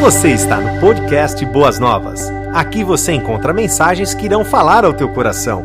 Você 0.00 0.32
está 0.32 0.58
no 0.58 0.80
podcast 0.80 1.44
Boas 1.44 1.78
Novas. 1.78 2.30
Aqui 2.54 2.82
você 2.82 3.12
encontra 3.12 3.52
mensagens 3.52 4.14
que 4.14 4.24
irão 4.24 4.42
falar 4.42 4.82
ao 4.82 4.94
teu 4.94 5.12
coração. 5.12 5.62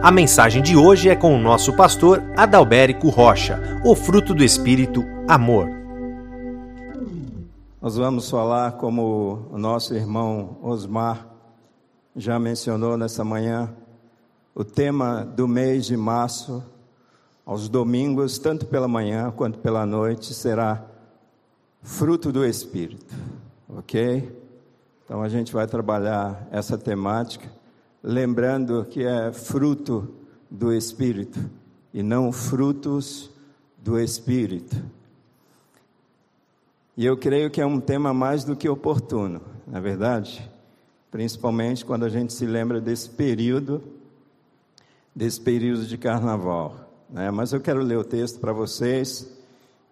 A 0.00 0.08
mensagem 0.08 0.62
de 0.62 0.76
hoje 0.76 1.08
é 1.08 1.16
com 1.16 1.34
o 1.34 1.40
nosso 1.40 1.74
pastor 1.74 2.22
Adalberico 2.36 3.08
Rocha, 3.08 3.60
o 3.84 3.96
fruto 3.96 4.32
do 4.34 4.44
Espírito, 4.44 5.04
amor. 5.26 5.68
Nós 7.80 7.96
vamos 7.96 8.30
falar 8.30 8.72
como 8.74 9.48
o 9.50 9.58
nosso 9.58 9.94
irmão 9.94 10.58
Osmar 10.62 11.26
já 12.14 12.38
mencionou 12.38 12.96
nessa 12.96 13.24
manhã, 13.24 13.68
o 14.54 14.62
tema 14.62 15.24
do 15.24 15.48
mês 15.48 15.86
de 15.86 15.96
março, 15.96 16.62
aos 17.44 17.68
domingos, 17.68 18.38
tanto 18.38 18.64
pela 18.64 18.86
manhã 18.86 19.32
quanto 19.32 19.58
pela 19.58 19.84
noite, 19.84 20.32
será 20.32 20.84
fruto 21.82 22.30
do 22.30 22.46
Espírito 22.46 23.31
ok? 23.76 24.30
Então 25.04 25.22
a 25.22 25.28
gente 25.28 25.52
vai 25.52 25.66
trabalhar 25.66 26.46
essa 26.50 26.78
temática, 26.78 27.50
lembrando 28.02 28.84
que 28.84 29.04
é 29.04 29.32
fruto 29.32 30.14
do 30.50 30.72
Espírito 30.72 31.38
e 31.92 32.02
não 32.02 32.32
frutos 32.32 33.30
do 33.78 33.98
Espírito. 33.98 34.76
E 36.96 37.06
eu 37.06 37.16
creio 37.16 37.50
que 37.50 37.60
é 37.60 37.66
um 37.66 37.80
tema 37.80 38.12
mais 38.12 38.44
do 38.44 38.54
que 38.54 38.68
oportuno, 38.68 39.40
na 39.66 39.78
é 39.78 39.80
verdade, 39.80 40.50
principalmente 41.10 41.84
quando 41.84 42.04
a 42.04 42.08
gente 42.08 42.32
se 42.32 42.46
lembra 42.46 42.80
desse 42.80 43.08
período, 43.08 43.82
desse 45.14 45.40
período 45.40 45.86
de 45.86 45.96
carnaval. 45.96 46.90
Né? 47.08 47.30
Mas 47.30 47.52
eu 47.52 47.60
quero 47.60 47.82
ler 47.82 47.98
o 47.98 48.04
texto 48.04 48.38
para 48.38 48.52
vocês 48.52 49.30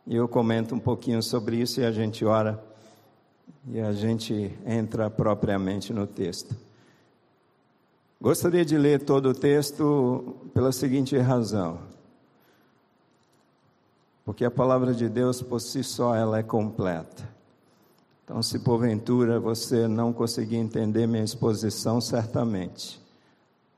e 0.07 0.17
eu 0.17 0.29
comento 0.29 0.75
um 0.75 0.79
pouquinho 0.79 1.23
sobre 1.23 1.57
isso 1.57 1.81
e 1.81 1.85
a 1.85 1.93
gente 1.93 2.25
ora 2.25 2.63
e 3.69 3.81
a 3.81 3.93
gente 3.93 4.57
entra 4.67 5.11
propriamente 5.11 5.93
no 5.93 6.07
texto. 6.07 6.57
Gostaria 8.21 8.65
de 8.65 8.77
ler 8.77 9.05
todo 9.05 9.31
o 9.31 9.35
texto 9.35 10.37
pela 10.53 10.73
seguinte 10.73 11.17
razão. 11.17 11.79
Porque 14.25 14.45
a 14.45 14.51
palavra 14.51 14.93
de 14.93 15.09
Deus 15.09 15.41
por 15.43 15.61
si 15.61 15.83
só 15.83 16.15
ela 16.15 16.39
é 16.39 16.43
completa. 16.43 17.29
Então, 18.25 18.43
se 18.43 18.59
porventura 18.59 19.41
você 19.41 19.89
não 19.89 20.13
conseguir 20.13 20.57
entender 20.57 21.07
minha 21.07 21.25
exposição, 21.25 22.01
certamente 22.01 23.01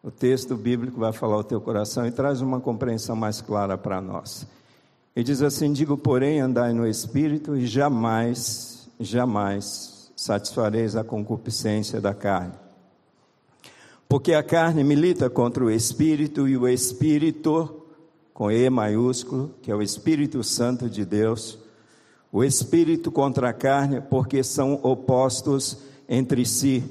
o 0.02 0.10
texto 0.10 0.56
bíblico 0.56 0.98
vai 0.98 1.12
falar 1.12 1.36
ao 1.36 1.44
teu 1.44 1.60
coração 1.60 2.04
e 2.06 2.10
traz 2.10 2.40
uma 2.40 2.60
compreensão 2.60 3.14
mais 3.14 3.40
clara 3.40 3.78
para 3.78 4.00
nós. 4.00 4.46
E 5.14 5.22
diz 5.22 5.42
assim: 5.42 5.72
Digo, 5.72 5.96
porém, 5.96 6.40
andai 6.40 6.72
no 6.72 6.86
espírito 6.86 7.56
e 7.56 7.66
jamais 7.66 8.81
jamais 9.04 10.12
satisfareis 10.16 10.96
a 10.96 11.02
concupiscência 11.02 12.00
da 12.00 12.14
carne. 12.14 12.54
Porque 14.08 14.34
a 14.34 14.42
carne 14.42 14.84
milita 14.84 15.30
contra 15.30 15.64
o 15.64 15.70
espírito 15.70 16.46
e 16.46 16.56
o 16.56 16.68
espírito, 16.68 17.82
com 18.34 18.50
E 18.50 18.68
maiúsculo, 18.68 19.54
que 19.62 19.70
é 19.70 19.74
o 19.74 19.82
Espírito 19.82 20.42
Santo 20.44 20.88
de 20.88 21.04
Deus, 21.04 21.58
o 22.30 22.44
espírito 22.44 23.10
contra 23.10 23.50
a 23.50 23.52
carne, 23.52 24.00
porque 24.00 24.42
são 24.42 24.80
opostos 24.82 25.78
entre 26.08 26.44
si, 26.44 26.82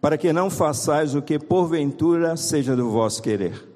para 0.00 0.16
que 0.16 0.32
não 0.32 0.50
façais 0.50 1.14
o 1.14 1.22
que 1.22 1.38
porventura 1.38 2.36
seja 2.36 2.76
do 2.76 2.90
vosso 2.90 3.22
querer. 3.22 3.66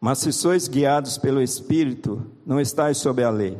Mas 0.00 0.18
se 0.18 0.32
sois 0.32 0.68
guiados 0.68 1.18
pelo 1.18 1.42
Espírito, 1.42 2.24
não 2.44 2.60
estáis 2.60 2.98
sob 2.98 3.22
a 3.22 3.30
lei. 3.30 3.58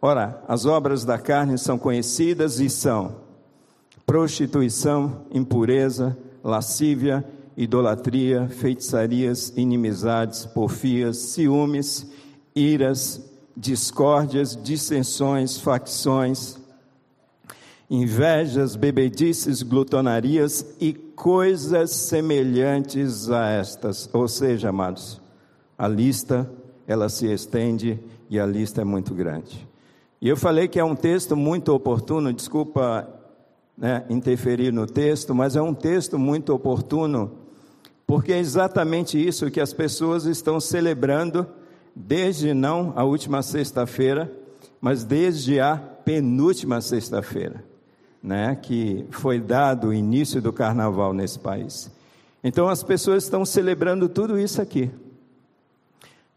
Ora, 0.00 0.42
as 0.46 0.66
obras 0.66 1.04
da 1.04 1.18
carne 1.18 1.58
são 1.58 1.78
conhecidas 1.78 2.60
e 2.60 2.68
são 2.68 3.16
prostituição, 4.06 5.22
impureza, 5.32 6.16
lascívia, 6.44 7.24
idolatria, 7.56 8.48
feitiçarias, 8.48 9.52
inimizades, 9.56 10.46
porfias, 10.46 11.16
ciúmes, 11.16 12.06
iras, 12.54 13.20
discórdias, 13.56 14.56
dissensões, 14.62 15.58
facções, 15.58 16.58
invejas, 17.90 18.76
bebedices, 18.76 19.62
glutonarias 19.62 20.64
e 20.80 20.92
coisas 20.92 21.90
semelhantes 21.92 23.30
a 23.30 23.48
estas. 23.48 24.08
Ou 24.12 24.28
seja, 24.28 24.68
amados, 24.68 25.20
a 25.78 25.88
lista 25.88 26.48
ela 26.86 27.08
se 27.08 27.26
estende 27.26 27.98
e 28.28 28.38
a 28.38 28.46
lista 28.46 28.82
é 28.82 28.84
muito 28.84 29.14
grande. 29.14 29.65
E 30.26 30.28
eu 30.28 30.36
falei 30.36 30.66
que 30.66 30.80
é 30.80 30.84
um 30.84 30.96
texto 30.96 31.36
muito 31.36 31.72
oportuno, 31.72 32.32
desculpa 32.32 33.08
né, 33.78 34.04
interferir 34.10 34.72
no 34.72 34.84
texto, 34.84 35.32
mas 35.32 35.54
é 35.54 35.62
um 35.62 35.72
texto 35.72 36.18
muito 36.18 36.52
oportuno, 36.52 37.30
porque 38.04 38.32
é 38.32 38.38
exatamente 38.40 39.24
isso 39.24 39.52
que 39.52 39.60
as 39.60 39.72
pessoas 39.72 40.24
estão 40.24 40.58
celebrando 40.58 41.46
desde 41.94 42.52
não 42.52 42.92
a 42.96 43.04
última 43.04 43.40
sexta-feira, 43.40 44.28
mas 44.80 45.04
desde 45.04 45.60
a 45.60 45.76
penúltima 45.76 46.80
sexta-feira, 46.80 47.64
né, 48.20 48.56
que 48.60 49.06
foi 49.12 49.38
dado 49.38 49.90
o 49.90 49.94
início 49.94 50.42
do 50.42 50.52
carnaval 50.52 51.12
nesse 51.12 51.38
país. 51.38 51.88
Então 52.42 52.68
as 52.68 52.82
pessoas 52.82 53.22
estão 53.22 53.44
celebrando 53.44 54.08
tudo 54.08 54.36
isso 54.36 54.60
aqui. 54.60 54.90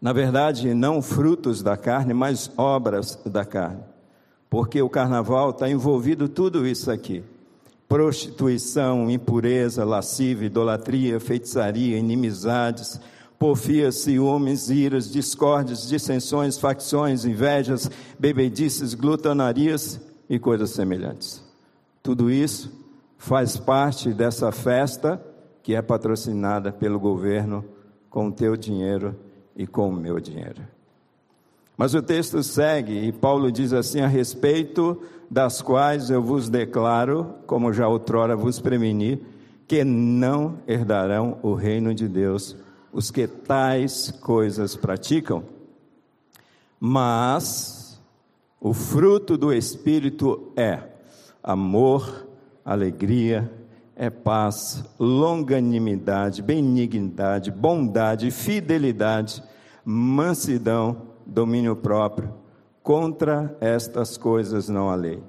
Na 0.01 0.13
verdade, 0.13 0.73
não 0.73 1.01
frutos 1.01 1.61
da 1.61 1.75
carne, 1.75 2.13
mas 2.13 2.49
obras 2.55 3.19
da 3.25 3.43
carne. 3.43 3.83
Porque 4.49 4.81
o 4.81 4.89
carnaval 4.89 5.49
está 5.49 5.69
envolvido 5.69 6.29
tudo 6.29 6.65
isso 6.65 6.89
aqui: 6.89 7.23
prostituição, 7.87 9.09
impureza, 9.11 9.83
lascívia, 9.83 10.47
idolatria, 10.47 11.19
feitiçaria, 11.19 11.97
inimizades, 11.97 12.99
porfias, 13.37 13.95
ciúmes, 13.95 14.69
iras, 14.69 15.11
discórdias, 15.11 15.87
dissensões, 15.87 16.57
facções, 16.57 17.25
invejas, 17.25 17.91
bebedices, 18.17 18.93
glutonarias 18.93 19.99
e 20.29 20.39
coisas 20.39 20.69
semelhantes. 20.71 21.43
Tudo 22.01 22.31
isso 22.31 22.71
faz 23.17 23.57
parte 23.57 24.13
dessa 24.13 24.51
festa 24.51 25.21
que 25.61 25.75
é 25.75 25.81
patrocinada 25.81 26.71
pelo 26.71 26.99
governo 26.99 27.65
com 28.09 28.27
o 28.27 28.31
teu 28.31 28.55
dinheiro 28.55 29.15
e 29.59 29.67
com 29.67 29.89
o 29.89 29.93
meu 29.93 30.21
dinheiro. 30.21 30.61
Mas 31.75 31.93
o 31.93 32.01
texto 32.01 32.41
segue 32.41 32.93
e 32.93 33.11
Paulo 33.11 33.51
diz 33.51 33.73
assim: 33.73 33.99
a 33.99 34.07
respeito 34.07 35.01
das 35.29 35.61
quais 35.61 36.09
eu 36.09 36.23
vos 36.23 36.47
declaro, 36.47 37.35
como 37.45 37.73
já 37.73 37.85
outrora 37.85 38.37
vos 38.37 38.57
preveni, 38.59 39.21
que 39.67 39.83
não 39.83 40.59
herdarão 40.65 41.37
o 41.43 41.53
reino 41.53 41.93
de 41.93 42.07
Deus 42.07 42.55
os 42.91 43.11
que 43.11 43.27
tais 43.27 44.11
coisas 44.21 44.77
praticam. 44.77 45.43
Mas 46.79 48.01
o 48.61 48.73
fruto 48.73 49.37
do 49.37 49.53
Espírito 49.53 50.51
é 50.55 50.79
amor, 51.43 52.27
alegria, 52.63 53.51
é 53.95 54.09
paz, 54.09 54.83
longanimidade, 54.97 56.41
benignidade, 56.41 57.51
bondade, 57.51 58.31
fidelidade, 58.31 59.43
mansidão, 59.91 60.97
domínio 61.25 61.75
próprio. 61.75 62.31
Contra 62.83 63.57
estas 63.59 64.17
coisas 64.17 64.69
não 64.69 64.89
há 64.89 64.95
lei. 64.95 65.23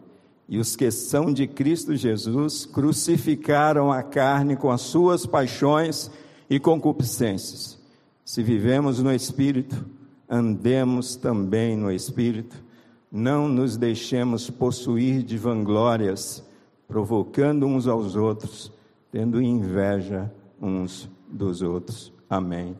E 0.47 0.59
os 0.59 0.76
que 0.76 0.91
são 0.91 1.32
de 1.32 1.47
Cristo 1.47 1.97
Jesus 1.97 2.66
crucificaram 2.66 3.91
a 3.91 4.03
carne 4.03 4.56
com 4.56 4.70
as 4.70 4.82
suas 4.82 5.25
paixões 5.25 6.10
e 6.49 6.60
concupiscências. 6.60 7.78
Se 8.22 8.43
vivemos 8.43 9.03
no 9.03 9.12
Espírito, 9.12 9.87
andemos 10.28 11.16
também 11.16 11.75
no 11.75 11.91
Espírito. 11.91 12.62
Não 13.10 13.49
nos 13.49 13.78
deixemos 13.78 14.50
possuir 14.50 15.22
de 15.22 15.38
vanglórias 15.38 16.44
provocando 16.87 17.67
uns 17.67 17.87
aos 17.87 18.14
outros, 18.14 18.70
tendo 19.11 19.40
inveja 19.40 20.31
uns 20.61 21.08
dos 21.31 21.62
outros. 21.62 22.12
Amém 22.29 22.76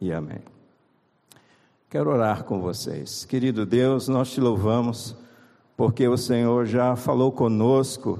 e 0.00 0.12
amém. 0.12 0.53
Quero 1.94 2.10
orar 2.10 2.42
com 2.42 2.60
vocês. 2.60 3.24
Querido 3.24 3.64
Deus, 3.64 4.08
nós 4.08 4.32
te 4.32 4.40
louvamos 4.40 5.14
porque 5.76 6.08
o 6.08 6.16
Senhor 6.16 6.66
já 6.66 6.96
falou 6.96 7.30
conosco 7.30 8.18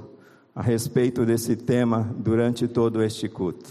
a 0.55 0.61
respeito 0.61 1.25
desse 1.25 1.57
tema 1.57 2.09
durante 2.17 2.69
todo 2.69 3.03
este 3.03 3.27
culto. 3.27 3.69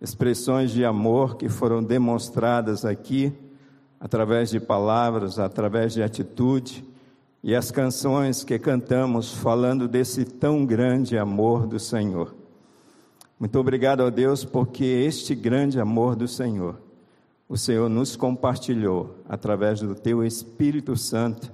Expressões 0.00 0.70
de 0.70 0.84
amor 0.84 1.36
que 1.36 1.48
foram 1.48 1.82
demonstradas 1.82 2.84
aqui 2.84 3.32
através 3.98 4.48
de 4.48 4.60
palavras, 4.60 5.40
através 5.40 5.92
de 5.92 6.04
atitude 6.04 6.84
e 7.42 7.52
as 7.52 7.72
canções 7.72 8.44
que 8.44 8.56
cantamos 8.60 9.34
falando 9.34 9.88
desse 9.88 10.24
tão 10.24 10.64
grande 10.64 11.18
amor 11.18 11.66
do 11.66 11.80
Senhor. 11.80 12.32
Muito 13.40 13.58
obrigado 13.58 14.04
a 14.04 14.08
Deus 14.08 14.44
porque 14.44 14.84
este 14.84 15.34
grande 15.34 15.80
amor 15.80 16.14
do 16.14 16.28
Senhor, 16.28 16.85
o 17.48 17.56
Senhor 17.56 17.88
nos 17.88 18.16
compartilhou 18.16 19.18
através 19.28 19.80
do 19.80 19.94
teu 19.94 20.24
Espírito 20.24 20.96
Santo 20.96 21.52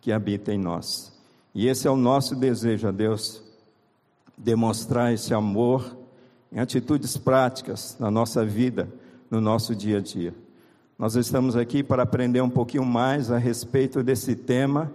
que 0.00 0.10
habita 0.10 0.52
em 0.52 0.58
nós. 0.58 1.12
E 1.54 1.68
esse 1.68 1.86
é 1.86 1.90
o 1.90 1.96
nosso 1.96 2.34
desejo 2.34 2.88
a 2.88 2.90
Deus, 2.90 3.42
demonstrar 4.36 5.12
esse 5.12 5.32
amor 5.34 5.96
em 6.52 6.58
atitudes 6.58 7.16
práticas 7.16 7.96
na 7.98 8.10
nossa 8.10 8.44
vida, 8.44 8.88
no 9.30 9.40
nosso 9.40 9.74
dia 9.74 9.98
a 9.98 10.00
dia. 10.00 10.34
Nós 10.98 11.14
estamos 11.14 11.56
aqui 11.56 11.82
para 11.82 12.02
aprender 12.02 12.40
um 12.40 12.50
pouquinho 12.50 12.84
mais 12.84 13.30
a 13.30 13.38
respeito 13.38 14.02
desse 14.02 14.34
tema, 14.34 14.92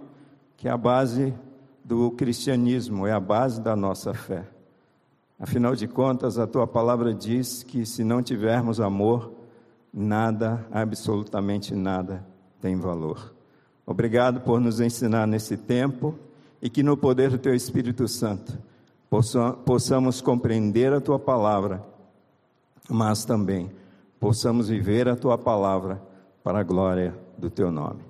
que 0.56 0.68
é 0.68 0.70
a 0.70 0.76
base 0.76 1.34
do 1.82 2.10
cristianismo, 2.10 3.06
é 3.06 3.12
a 3.12 3.20
base 3.20 3.60
da 3.60 3.74
nossa 3.74 4.12
fé. 4.12 4.44
Afinal 5.38 5.74
de 5.74 5.88
contas, 5.88 6.38
a 6.38 6.46
tua 6.46 6.66
palavra 6.66 7.12
diz 7.12 7.62
que 7.62 7.84
se 7.84 8.04
não 8.04 8.22
tivermos 8.22 8.80
amor, 8.80 9.33
nada, 9.94 10.66
absolutamente 10.72 11.74
nada, 11.74 12.26
tem 12.60 12.76
valor. 12.76 13.32
Obrigado 13.86 14.40
por 14.40 14.60
nos 14.60 14.80
ensinar 14.80 15.26
nesse 15.26 15.56
tempo 15.56 16.18
e 16.60 16.68
que 16.68 16.82
no 16.82 16.96
poder 16.96 17.30
do 17.30 17.38
teu 17.38 17.54
Espírito 17.54 18.08
Santo 18.08 18.58
possamos 19.64 20.20
compreender 20.20 20.92
a 20.92 21.00
tua 21.00 21.18
palavra, 21.18 21.84
mas 22.90 23.24
também 23.24 23.70
possamos 24.18 24.68
viver 24.68 25.08
a 25.08 25.14
tua 25.14 25.38
palavra 25.38 26.02
para 26.42 26.58
a 26.60 26.64
glória 26.64 27.14
do 27.38 27.48
teu 27.48 27.70
nome. 27.70 28.00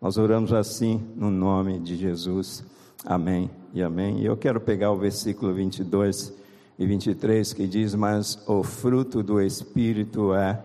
Nós 0.00 0.18
oramos 0.18 0.52
assim 0.52 1.02
no 1.16 1.30
nome 1.30 1.78
de 1.80 1.96
Jesus. 1.96 2.64
Amém 3.04 3.50
e 3.72 3.82
amém. 3.82 4.20
E 4.20 4.26
eu 4.26 4.36
quero 4.36 4.60
pegar 4.60 4.92
o 4.92 4.96
versículo 4.96 5.52
22 5.54 6.32
e 6.78 6.86
23 6.86 7.52
que 7.52 7.66
diz: 7.66 7.94
Mas 7.94 8.38
o 8.46 8.62
fruto 8.62 9.22
do 9.22 9.40
Espírito 9.40 10.34
é. 10.34 10.62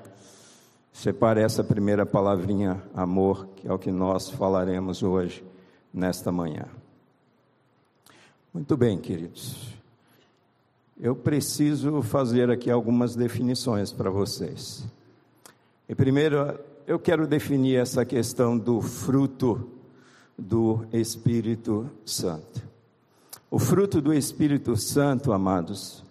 Separe 0.97 1.41
essa 1.41 1.63
primeira 1.63 2.07
palavrinha, 2.07 2.81
amor, 2.95 3.47
que 3.55 3.67
é 3.67 3.71
o 3.71 3.77
que 3.77 3.91
nós 3.91 4.31
falaremos 4.31 5.03
hoje, 5.03 5.45
nesta 5.93 6.31
manhã. 6.31 6.65
Muito 8.51 8.75
bem, 8.75 8.97
queridos. 8.97 9.75
Eu 10.99 11.15
preciso 11.15 12.01
fazer 12.01 12.49
aqui 12.49 12.71
algumas 12.71 13.15
definições 13.15 13.93
para 13.93 14.09
vocês. 14.09 14.87
E 15.87 15.93
primeiro, 15.93 16.59
eu 16.87 16.97
quero 16.97 17.27
definir 17.27 17.75
essa 17.75 18.03
questão 18.03 18.57
do 18.57 18.81
fruto 18.81 19.69
do 20.35 20.83
Espírito 20.91 21.87
Santo. 22.03 22.63
O 23.51 23.59
fruto 23.59 24.01
do 24.01 24.11
Espírito 24.11 24.75
Santo, 24.75 25.31
amados, 25.31 26.03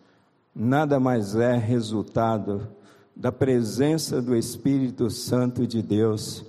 nada 0.55 1.01
mais 1.01 1.35
é 1.35 1.57
resultado 1.57 2.76
da 3.17 3.33
presença 3.33 4.21
do 4.21 4.37
Espírito 4.37 5.09
Santo 5.09 5.67
de 5.67 5.81
Deus 5.81 6.45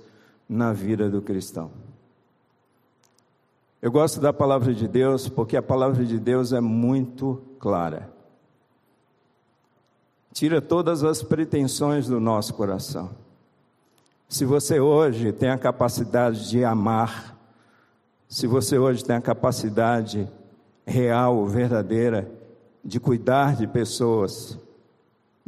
na 0.46 0.74
vida 0.74 1.08
do 1.08 1.22
cristão. 1.22 1.70
Eu 3.80 3.90
gosto 3.90 4.20
da 4.20 4.32
palavra 4.32 4.74
de 4.74 4.86
Deus 4.86 5.28
porque 5.28 5.56
a 5.56 5.62
palavra 5.62 6.04
de 6.04 6.18
Deus 6.18 6.52
é 6.52 6.60
muito 6.60 7.40
clara. 7.58 8.10
Tira 10.32 10.60
todas 10.60 11.02
as 11.02 11.22
pretensões 11.22 12.06
do 12.06 12.20
nosso 12.20 12.52
coração. 12.52 13.10
Se 14.28 14.44
você 14.44 14.78
hoje 14.78 15.32
tem 15.32 15.48
a 15.48 15.56
capacidade 15.56 16.50
de 16.50 16.62
amar, 16.64 17.34
se 18.28 18.46
você 18.46 18.76
hoje 18.76 19.02
tem 19.02 19.16
a 19.16 19.22
capacidade 19.22 20.28
real, 20.84 21.46
verdadeira, 21.46 22.30
de 22.84 23.00
cuidar 23.00 23.56
de 23.56 23.66
pessoas, 23.66 24.58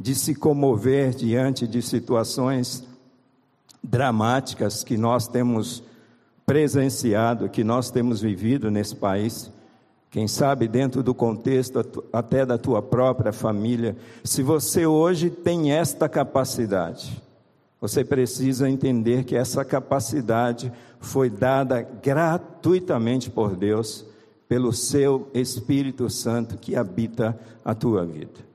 de 0.00 0.14
se 0.14 0.35
comover 0.35 1.11
diante 1.14 1.67
de 1.67 1.82
situações 1.82 2.82
dramáticas 3.85 4.82
que 4.82 4.97
nós 4.97 5.29
temos 5.29 5.82
presenciado, 6.47 7.50
que 7.50 7.62
nós 7.62 7.91
temos 7.91 8.23
vivido 8.23 8.70
nesse 8.70 8.97
país, 8.97 9.52
quem 10.11 10.26
sabe 10.26 10.67
dentro 10.67 11.02
do 11.02 11.14
contexto 11.14 12.02
até 12.11 12.47
da 12.47 12.56
tua 12.56 12.81
própria 12.81 13.31
família, 13.31 13.94
se 14.25 14.43
você 14.43 14.87
hoje 14.87 15.29
tem 15.29 15.70
esta 15.70 16.08
capacidade, 16.08 17.23
você 17.79 18.02
precisa 18.02 18.70
entender 18.70 19.25
que 19.25 19.37
essa 19.37 19.67
capacidade 19.67 20.73
foi 20.99 21.29
dada 21.29 21.82
gratuitamente 22.02 23.31
por 23.31 23.55
Deus, 23.55 24.06
pelo 24.49 24.73
seu 24.73 25.31
Espírito 25.35 26.08
Santo 26.08 26.56
que 26.56 26.75
habita 26.75 27.38
a 27.62 27.75
tua 27.75 28.05
vida. 28.05 28.50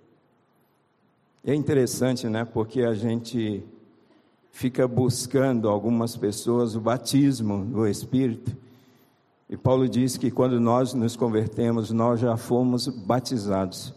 É 1.47 1.53
interessante, 1.53 2.27
né? 2.27 2.43
Porque 2.43 2.81
a 2.81 2.95
gente 2.95 3.63
fica 4.51 4.87
buscando 4.87 5.69
algumas 5.69 6.17
pessoas 6.17 6.75
o 6.75 6.79
batismo 6.79 7.63
do 7.63 7.85
Espírito. 7.85 8.57
E 9.47 9.55
Paulo 9.55 9.87
diz 9.87 10.17
que 10.17 10.31
quando 10.31 10.59
nós 10.59 10.95
nos 10.95 11.15
convertemos, 11.15 11.91
nós 11.91 12.19
já 12.19 12.35
fomos 12.35 12.87
batizados 12.87 13.93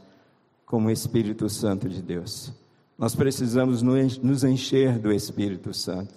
com 0.67 0.85
o 0.85 0.91
Espírito 0.91 1.49
Santo 1.49 1.89
de 1.89 2.03
Deus. 2.03 2.53
Nós 2.99 3.15
precisamos 3.15 3.81
nos 3.81 4.45
encher 4.45 4.99
do 4.99 5.11
Espírito 5.11 5.73
Santo. 5.73 6.13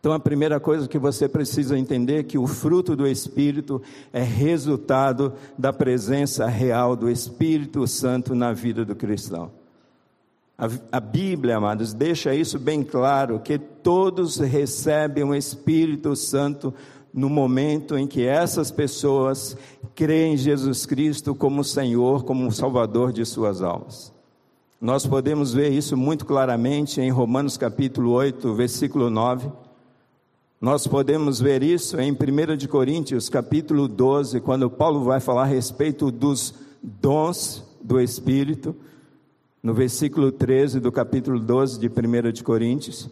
Então, 0.00 0.12
a 0.12 0.18
primeira 0.18 0.58
coisa 0.58 0.88
que 0.88 0.98
você 0.98 1.28
precisa 1.28 1.78
entender 1.78 2.18
é 2.18 2.22
que 2.24 2.38
o 2.38 2.48
fruto 2.48 2.96
do 2.96 3.06
Espírito 3.06 3.80
é 4.12 4.22
resultado 4.22 5.34
da 5.56 5.72
presença 5.72 6.46
real 6.46 6.96
do 6.96 7.08
Espírito 7.08 7.86
Santo 7.86 8.34
na 8.34 8.52
vida 8.52 8.84
do 8.84 8.96
cristão. 8.96 9.59
A, 10.60 10.98
a 10.98 11.00
Bíblia, 11.00 11.56
amados, 11.56 11.94
deixa 11.94 12.34
isso 12.34 12.58
bem 12.58 12.82
claro: 12.82 13.40
que 13.40 13.58
todos 13.58 14.36
recebem 14.36 15.24
o 15.24 15.34
Espírito 15.34 16.14
Santo 16.14 16.74
no 17.14 17.30
momento 17.30 17.96
em 17.96 18.06
que 18.06 18.26
essas 18.26 18.70
pessoas 18.70 19.56
creem 19.94 20.34
em 20.34 20.36
Jesus 20.36 20.84
Cristo 20.84 21.34
como 21.34 21.64
Senhor, 21.64 22.24
como 22.24 22.52
Salvador 22.52 23.10
de 23.10 23.24
suas 23.24 23.62
almas. 23.62 24.12
Nós 24.78 25.06
podemos 25.06 25.54
ver 25.54 25.72
isso 25.72 25.96
muito 25.96 26.26
claramente 26.26 27.00
em 27.00 27.10
Romanos 27.10 27.56
capítulo 27.56 28.12
8, 28.12 28.54
versículo 28.54 29.08
9. 29.08 29.50
Nós 30.60 30.86
podemos 30.86 31.40
ver 31.40 31.62
isso 31.62 31.98
em 31.98 32.12
1 32.12 32.56
de 32.58 32.68
Coríntios 32.68 33.30
capítulo 33.30 33.88
12, 33.88 34.40
quando 34.40 34.68
Paulo 34.68 35.04
vai 35.04 35.20
falar 35.20 35.42
a 35.42 35.46
respeito 35.46 36.10
dos 36.10 36.54
dons 36.82 37.64
do 37.82 37.98
Espírito 37.98 38.76
no 39.62 39.74
versículo 39.74 40.32
13 40.32 40.80
do 40.80 40.90
capítulo 40.90 41.38
12 41.38 41.78
de 41.78 41.88
1 41.88 42.32
de 42.32 42.42
Coríntios. 42.42 43.08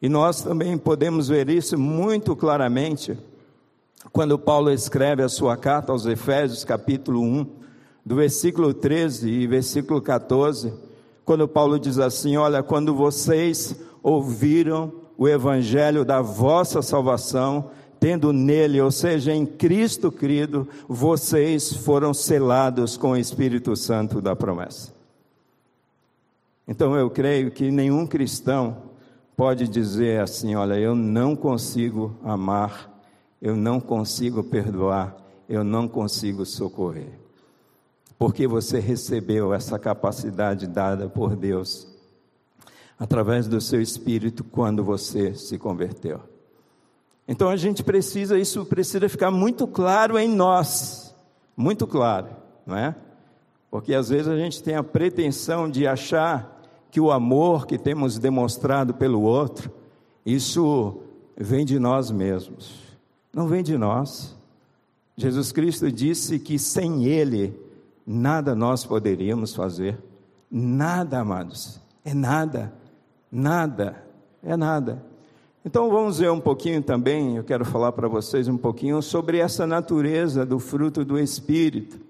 E 0.00 0.08
nós 0.08 0.42
também 0.42 0.76
podemos 0.76 1.28
ver 1.28 1.48
isso 1.48 1.78
muito 1.78 2.36
claramente 2.36 3.16
quando 4.12 4.38
Paulo 4.38 4.70
escreve 4.70 5.22
a 5.22 5.28
sua 5.28 5.56
carta 5.56 5.92
aos 5.92 6.06
Efésios, 6.06 6.64
capítulo 6.64 7.20
1, 7.20 7.46
do 8.04 8.14
versículo 8.14 8.72
13 8.72 9.28
e 9.28 9.46
versículo 9.46 10.00
14, 10.00 10.72
quando 11.24 11.48
Paulo 11.48 11.78
diz 11.78 11.98
assim: 11.98 12.36
Olha, 12.36 12.62
quando 12.62 12.94
vocês 12.94 13.76
ouviram 14.02 14.92
o 15.18 15.26
evangelho 15.26 16.04
da 16.04 16.22
vossa 16.22 16.82
salvação, 16.82 17.70
tendo 17.98 18.32
nele, 18.32 18.80
ou 18.80 18.90
seja, 18.90 19.34
em 19.34 19.44
Cristo 19.44 20.12
crido, 20.12 20.68
vocês 20.88 21.72
foram 21.72 22.14
selados 22.14 22.96
com 22.96 23.10
o 23.10 23.16
Espírito 23.16 23.74
Santo 23.74 24.20
da 24.20 24.36
promessa. 24.36 24.95
Então 26.66 26.96
eu 26.96 27.08
creio 27.08 27.50
que 27.50 27.70
nenhum 27.70 28.06
cristão 28.06 28.82
pode 29.36 29.68
dizer 29.68 30.20
assim: 30.20 30.54
olha, 30.54 30.74
eu 30.74 30.94
não 30.94 31.36
consigo 31.36 32.16
amar, 32.24 32.90
eu 33.40 33.54
não 33.54 33.80
consigo 33.80 34.42
perdoar, 34.42 35.16
eu 35.48 35.62
não 35.62 35.86
consigo 35.86 36.44
socorrer. 36.44 37.20
Porque 38.18 38.46
você 38.46 38.80
recebeu 38.80 39.52
essa 39.52 39.78
capacidade 39.78 40.66
dada 40.66 41.08
por 41.08 41.36
Deus 41.36 41.86
através 42.98 43.46
do 43.46 43.60
seu 43.60 43.80
espírito 43.80 44.42
quando 44.42 44.82
você 44.82 45.34
se 45.34 45.58
converteu. 45.58 46.20
Então 47.28 47.50
a 47.50 47.56
gente 47.56 47.82
precisa, 47.82 48.38
isso 48.38 48.64
precisa 48.64 49.08
ficar 49.08 49.30
muito 49.30 49.66
claro 49.66 50.18
em 50.18 50.28
nós, 50.28 51.14
muito 51.56 51.86
claro, 51.86 52.28
não 52.64 52.76
é? 52.76 52.94
Porque 53.70 53.92
às 53.92 54.08
vezes 54.08 54.28
a 54.28 54.36
gente 54.36 54.62
tem 54.62 54.76
a 54.76 54.82
pretensão 54.82 55.68
de 55.68 55.86
achar 55.86 56.55
que 56.96 57.00
o 57.00 57.12
amor 57.12 57.66
que 57.66 57.76
temos 57.76 58.18
demonstrado 58.18 58.94
pelo 58.94 59.20
outro, 59.20 59.70
isso 60.24 60.96
vem 61.36 61.62
de 61.62 61.78
nós 61.78 62.10
mesmos. 62.10 62.80
Não 63.34 63.46
vem 63.46 63.62
de 63.62 63.76
nós. 63.76 64.34
Jesus 65.14 65.52
Cristo 65.52 65.92
disse 65.92 66.38
que 66.38 66.58
sem 66.58 67.04
Ele, 67.04 67.54
nada 68.06 68.54
nós 68.54 68.86
poderíamos 68.86 69.54
fazer. 69.54 69.98
Nada, 70.50 71.18
amados. 71.18 71.78
É 72.02 72.14
nada. 72.14 72.72
Nada. 73.30 74.02
É 74.42 74.56
nada. 74.56 75.04
Então 75.66 75.90
vamos 75.90 76.18
ver 76.18 76.30
um 76.30 76.40
pouquinho 76.40 76.82
também, 76.82 77.36
eu 77.36 77.44
quero 77.44 77.66
falar 77.66 77.92
para 77.92 78.08
vocês 78.08 78.48
um 78.48 78.56
pouquinho 78.56 79.02
sobre 79.02 79.36
essa 79.36 79.66
natureza 79.66 80.46
do 80.46 80.58
fruto 80.58 81.04
do 81.04 81.18
Espírito. 81.18 82.00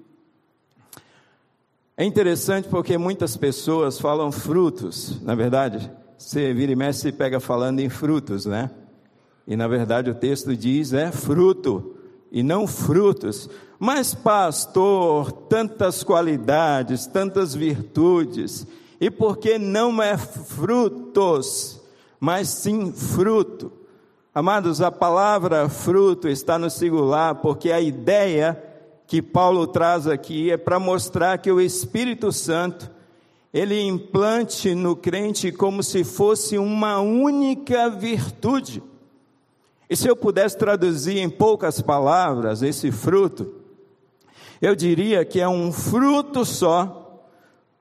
É 1.98 2.04
interessante 2.04 2.68
porque 2.68 2.98
muitas 2.98 3.38
pessoas 3.38 3.98
falam 3.98 4.30
frutos, 4.30 5.18
na 5.22 5.34
verdade, 5.34 5.90
você 6.18 6.52
vira 6.52 6.72
e 6.72 6.76
mexe 6.76 7.08
e 7.08 7.12
pega 7.12 7.40
falando 7.40 7.80
em 7.80 7.88
frutos, 7.88 8.44
né? 8.44 8.70
E 9.46 9.56
na 9.56 9.66
verdade 9.66 10.10
o 10.10 10.14
texto 10.14 10.54
diz 10.54 10.92
é 10.92 11.10
fruto, 11.10 11.96
e 12.30 12.42
não 12.42 12.66
frutos. 12.66 13.48
Mas, 13.78 14.14
pastor, 14.14 15.32
tantas 15.32 16.02
qualidades, 16.02 17.06
tantas 17.06 17.54
virtudes, 17.54 18.66
e 19.00 19.10
por 19.10 19.38
que 19.38 19.58
não 19.58 20.02
é 20.02 20.18
frutos, 20.18 21.80
mas 22.20 22.48
sim 22.48 22.92
fruto? 22.92 23.72
Amados, 24.34 24.82
a 24.82 24.92
palavra 24.92 25.66
fruto 25.70 26.28
está 26.28 26.58
no 26.58 26.68
singular, 26.68 27.36
porque 27.36 27.72
a 27.72 27.80
ideia 27.80 28.65
que 29.06 29.22
Paulo 29.22 29.66
traz 29.66 30.06
aqui 30.06 30.50
é 30.50 30.56
para 30.56 30.78
mostrar 30.78 31.38
que 31.38 31.50
o 31.50 31.60
Espírito 31.60 32.32
Santo 32.32 32.90
ele 33.52 33.80
implante 33.80 34.74
no 34.74 34.94
crente 34.94 35.50
como 35.50 35.82
se 35.82 36.04
fosse 36.04 36.58
uma 36.58 37.00
única 37.00 37.88
virtude. 37.88 38.82
E 39.88 39.96
se 39.96 40.08
eu 40.08 40.16
pudesse 40.16 40.58
traduzir 40.58 41.18
em 41.18 41.30
poucas 41.30 41.80
palavras 41.80 42.62
esse 42.62 42.90
fruto, 42.90 43.54
eu 44.60 44.74
diria 44.74 45.24
que 45.24 45.40
é 45.40 45.48
um 45.48 45.72
fruto 45.72 46.44
só, 46.44 47.24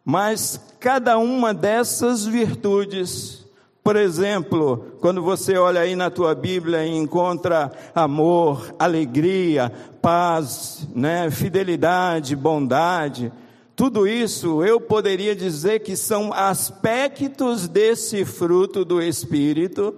mas 0.03 0.61
cada 0.79 1.17
uma 1.17 1.53
dessas 1.53 2.25
virtudes 2.25 3.44
por 3.85 3.97
exemplo, 3.97 4.97
quando 4.99 5.21
você 5.21 5.59
olha 5.59 5.81
aí 5.81 5.95
na 5.95 6.09
tua 6.09 6.33
Bíblia 6.33 6.83
e 6.83 6.97
encontra 6.97 7.71
amor, 7.93 8.73
alegria, 8.79 9.71
paz, 10.01 10.87
né, 10.95 11.29
fidelidade, 11.29 12.35
bondade, 12.35 13.31
tudo 13.75 14.07
isso 14.07 14.63
eu 14.63 14.81
poderia 14.81 15.35
dizer 15.35 15.81
que 15.81 15.95
são 15.95 16.33
aspectos 16.33 17.67
desse 17.67 18.25
fruto 18.25 18.83
do 18.83 18.99
Espírito, 18.99 19.93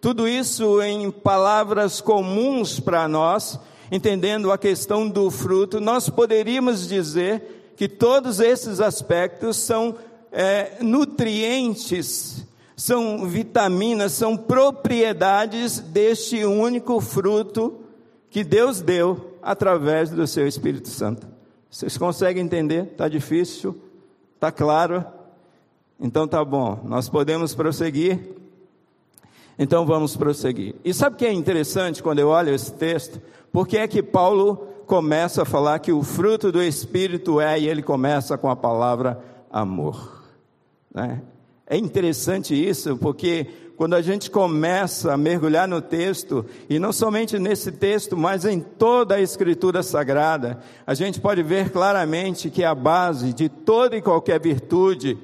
tudo 0.00 0.26
isso 0.26 0.80
em 0.80 1.10
palavras 1.10 2.00
comuns 2.00 2.80
para 2.80 3.06
nós, 3.06 3.60
entendendo 3.92 4.50
a 4.50 4.56
questão 4.56 5.06
do 5.06 5.30
fruto, 5.30 5.78
nós 5.78 6.08
poderíamos 6.08 6.88
dizer 6.88 7.74
que 7.76 7.86
todos 7.86 8.40
esses 8.40 8.80
aspectos 8.80 9.58
são 9.58 9.94
é, 10.32 10.78
nutrientes 10.80 12.45
são 12.76 13.26
vitaminas, 13.26 14.12
são 14.12 14.36
propriedades 14.36 15.80
deste 15.80 16.44
único 16.44 17.00
fruto 17.00 17.80
que 18.28 18.44
Deus 18.44 18.82
deu 18.82 19.38
através 19.42 20.10
do 20.10 20.26
seu 20.26 20.46
Espírito 20.46 20.88
Santo. 20.88 21.26
Vocês 21.70 21.96
conseguem 21.96 22.44
entender? 22.44 22.84
Está 22.84 23.08
difícil? 23.08 23.80
Está 24.34 24.52
claro? 24.52 25.04
Então 25.98 26.28
tá 26.28 26.44
bom, 26.44 26.82
nós 26.84 27.08
podemos 27.08 27.54
prosseguir. 27.54 28.36
Então 29.58 29.86
vamos 29.86 30.14
prosseguir. 30.14 30.74
E 30.84 30.92
sabe 30.92 31.16
o 31.16 31.18
que 31.18 31.24
é 31.24 31.32
interessante 31.32 32.02
quando 32.02 32.18
eu 32.18 32.28
olho 32.28 32.54
esse 32.54 32.70
texto? 32.74 33.22
Porque 33.50 33.78
é 33.78 33.88
que 33.88 34.02
Paulo 34.02 34.68
começa 34.86 35.42
a 35.42 35.46
falar 35.46 35.78
que 35.78 35.92
o 35.92 36.02
fruto 36.02 36.52
do 36.52 36.62
Espírito 36.62 37.40
é, 37.40 37.58
e 37.58 37.66
ele 37.66 37.82
começa 37.82 38.36
com 38.36 38.50
a 38.50 38.56
palavra 38.56 39.18
amor. 39.50 40.22
Né? 40.94 41.22
É 41.68 41.76
interessante 41.76 42.54
isso, 42.54 42.96
porque 42.96 43.46
quando 43.76 43.94
a 43.94 44.00
gente 44.00 44.30
começa 44.30 45.12
a 45.12 45.16
mergulhar 45.16 45.66
no 45.66 45.82
texto, 45.82 46.46
e 46.68 46.78
não 46.78 46.92
somente 46.92 47.38
nesse 47.38 47.72
texto, 47.72 48.16
mas 48.16 48.44
em 48.44 48.60
toda 48.60 49.16
a 49.16 49.20
Escritura 49.20 49.82
Sagrada, 49.82 50.60
a 50.86 50.94
gente 50.94 51.20
pode 51.20 51.42
ver 51.42 51.70
claramente 51.70 52.50
que 52.50 52.64
a 52.64 52.74
base 52.74 53.32
de 53.32 53.48
toda 53.48 53.96
e 53.96 54.02
qualquer 54.02 54.40
virtude 54.40 55.18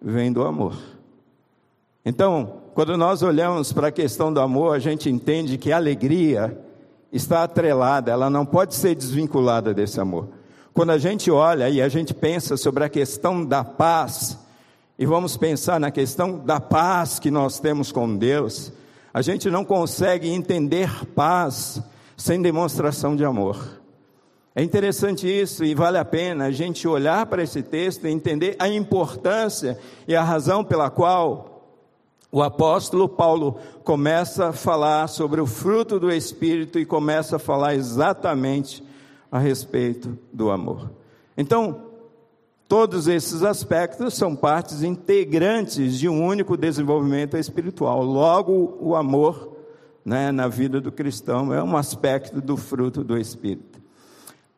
vem 0.00 0.32
do 0.32 0.44
amor. 0.44 0.76
Então, 2.04 2.62
quando 2.74 2.96
nós 2.96 3.22
olhamos 3.22 3.72
para 3.72 3.88
a 3.88 3.92
questão 3.92 4.32
do 4.32 4.40
amor, 4.40 4.76
a 4.76 4.78
gente 4.78 5.10
entende 5.10 5.58
que 5.58 5.72
a 5.72 5.76
alegria 5.76 6.56
está 7.10 7.42
atrelada, 7.42 8.12
ela 8.12 8.30
não 8.30 8.46
pode 8.46 8.74
ser 8.74 8.94
desvinculada 8.94 9.74
desse 9.74 10.00
amor. 10.00 10.28
Quando 10.72 10.90
a 10.90 10.98
gente 10.98 11.30
olha 11.30 11.68
e 11.68 11.82
a 11.82 11.88
gente 11.88 12.14
pensa 12.14 12.56
sobre 12.56 12.84
a 12.84 12.88
questão 12.88 13.44
da 13.44 13.64
paz, 13.64 14.38
e 14.98 15.06
vamos 15.06 15.36
pensar 15.36 15.78
na 15.78 15.92
questão 15.92 16.38
da 16.38 16.58
paz 16.58 17.20
que 17.20 17.30
nós 17.30 17.60
temos 17.60 17.92
com 17.92 18.16
Deus, 18.16 18.72
a 19.14 19.22
gente 19.22 19.48
não 19.48 19.64
consegue 19.64 20.28
entender 20.28 21.06
paz 21.14 21.80
sem 22.16 22.42
demonstração 22.42 23.14
de 23.14 23.24
amor. 23.24 23.80
É 24.56 24.62
interessante 24.62 25.28
isso 25.28 25.64
e 25.64 25.72
vale 25.72 25.98
a 25.98 26.04
pena 26.04 26.46
a 26.46 26.50
gente 26.50 26.88
olhar 26.88 27.26
para 27.26 27.44
esse 27.44 27.62
texto 27.62 28.08
e 28.08 28.10
entender 28.10 28.56
a 28.58 28.68
importância 28.68 29.78
e 30.08 30.16
a 30.16 30.24
razão 30.24 30.64
pela 30.64 30.90
qual 30.90 31.76
o 32.32 32.42
apóstolo 32.42 33.08
Paulo 33.08 33.56
começa 33.84 34.48
a 34.48 34.52
falar 34.52 35.06
sobre 35.06 35.40
o 35.40 35.46
fruto 35.46 36.00
do 36.00 36.10
Espírito 36.10 36.76
e 36.76 36.84
começa 36.84 37.36
a 37.36 37.38
falar 37.38 37.76
exatamente 37.76 38.82
a 39.30 39.38
respeito 39.38 40.18
do 40.32 40.50
amor. 40.50 40.90
Então, 41.36 41.87
Todos 42.68 43.08
esses 43.08 43.42
aspectos 43.42 44.12
são 44.12 44.36
partes 44.36 44.82
integrantes 44.82 45.98
de 45.98 46.06
um 46.06 46.22
único 46.22 46.54
desenvolvimento 46.54 47.38
espiritual. 47.38 48.04
Logo, 48.04 48.76
o 48.78 48.94
amor 48.94 49.56
né, 50.04 50.30
na 50.30 50.48
vida 50.48 50.78
do 50.78 50.92
cristão 50.92 51.52
é 51.52 51.62
um 51.62 51.78
aspecto 51.78 52.42
do 52.42 52.58
fruto 52.58 53.02
do 53.02 53.16
Espírito. 53.16 53.80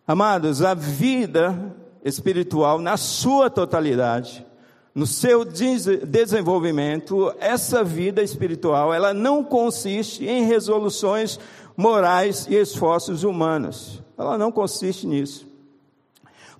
Amados, 0.05 0.61
a 0.61 0.75
vida 0.75 1.77
espiritual, 2.05 2.81
na 2.81 2.97
sua 2.97 3.49
totalidade, 3.49 4.45
no 4.93 5.07
seu 5.07 5.45
desenvolvimento, 5.45 7.33
essa 7.39 7.85
vida 7.85 8.21
espiritual, 8.23 8.93
ela 8.93 9.15
não 9.15 9.45
consiste 9.45 10.27
em 10.27 10.47
resoluções 10.47 11.39
morais 11.77 12.49
e 12.51 12.57
esforços 12.57 13.23
humanos. 13.23 14.03
Ela 14.19 14.37
não 14.37 14.51
consiste 14.51 15.07
nisso. 15.07 15.50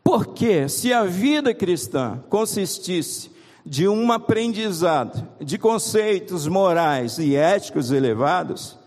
Porque 0.03 0.69
se 0.69 0.93
a 0.93 1.05
vida 1.05 1.55
cristã 1.55 2.23
consistisse 2.29 3.31
de 3.65 3.87
um 3.87 4.11
aprendizado 4.11 5.27
de 5.41 5.59
conceitos 5.59 6.47
morais 6.47 7.19
e 7.19 7.37
éticos 7.37 7.91
elevados, 7.91 8.79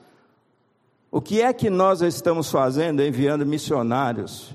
o 1.11 1.21
que 1.21 1.41
é 1.41 1.53
que 1.53 1.69
nós 1.69 2.01
estamos 2.01 2.49
fazendo 2.49 3.03
enviando 3.03 3.45
missionários 3.45 4.53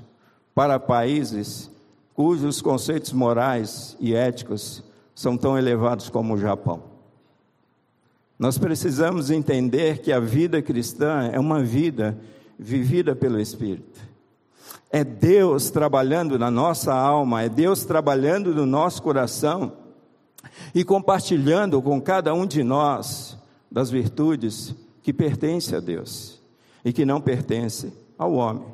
para 0.53 0.79
países 0.79 1.71
cujos 2.13 2.61
conceitos 2.61 3.13
morais 3.13 3.95
e 3.99 4.13
éticos 4.13 4.83
são 5.15 5.37
tão 5.37 5.57
elevados 5.57 6.09
como 6.09 6.33
o 6.33 6.37
Japão? 6.37 6.83
Nós 8.37 8.57
precisamos 8.57 9.31
entender 9.31 9.99
que 9.99 10.11
a 10.11 10.19
vida 10.19 10.61
cristã 10.61 11.29
é 11.31 11.39
uma 11.39 11.61
vida 11.61 12.17
vivida 12.57 13.15
pelo 13.15 13.39
Espírito. 13.39 14.08
É 14.91 15.03
Deus 15.03 15.69
trabalhando 15.69 16.39
na 16.39 16.49
nossa 16.49 16.93
alma, 16.93 17.43
é 17.43 17.49
Deus 17.49 17.85
trabalhando 17.85 18.53
no 18.53 18.65
nosso 18.65 19.01
coração 19.01 19.73
e 20.73 20.83
compartilhando 20.83 21.81
com 21.81 22.01
cada 22.01 22.33
um 22.33 22.45
de 22.45 22.63
nós 22.63 23.37
das 23.71 23.91
virtudes 23.91 24.73
que 25.03 25.13
pertencem 25.13 25.77
a 25.77 25.79
Deus 25.79 26.41
e 26.83 26.91
que 26.91 27.05
não 27.05 27.21
pertencem 27.21 27.93
ao 28.17 28.33
homem. 28.33 28.65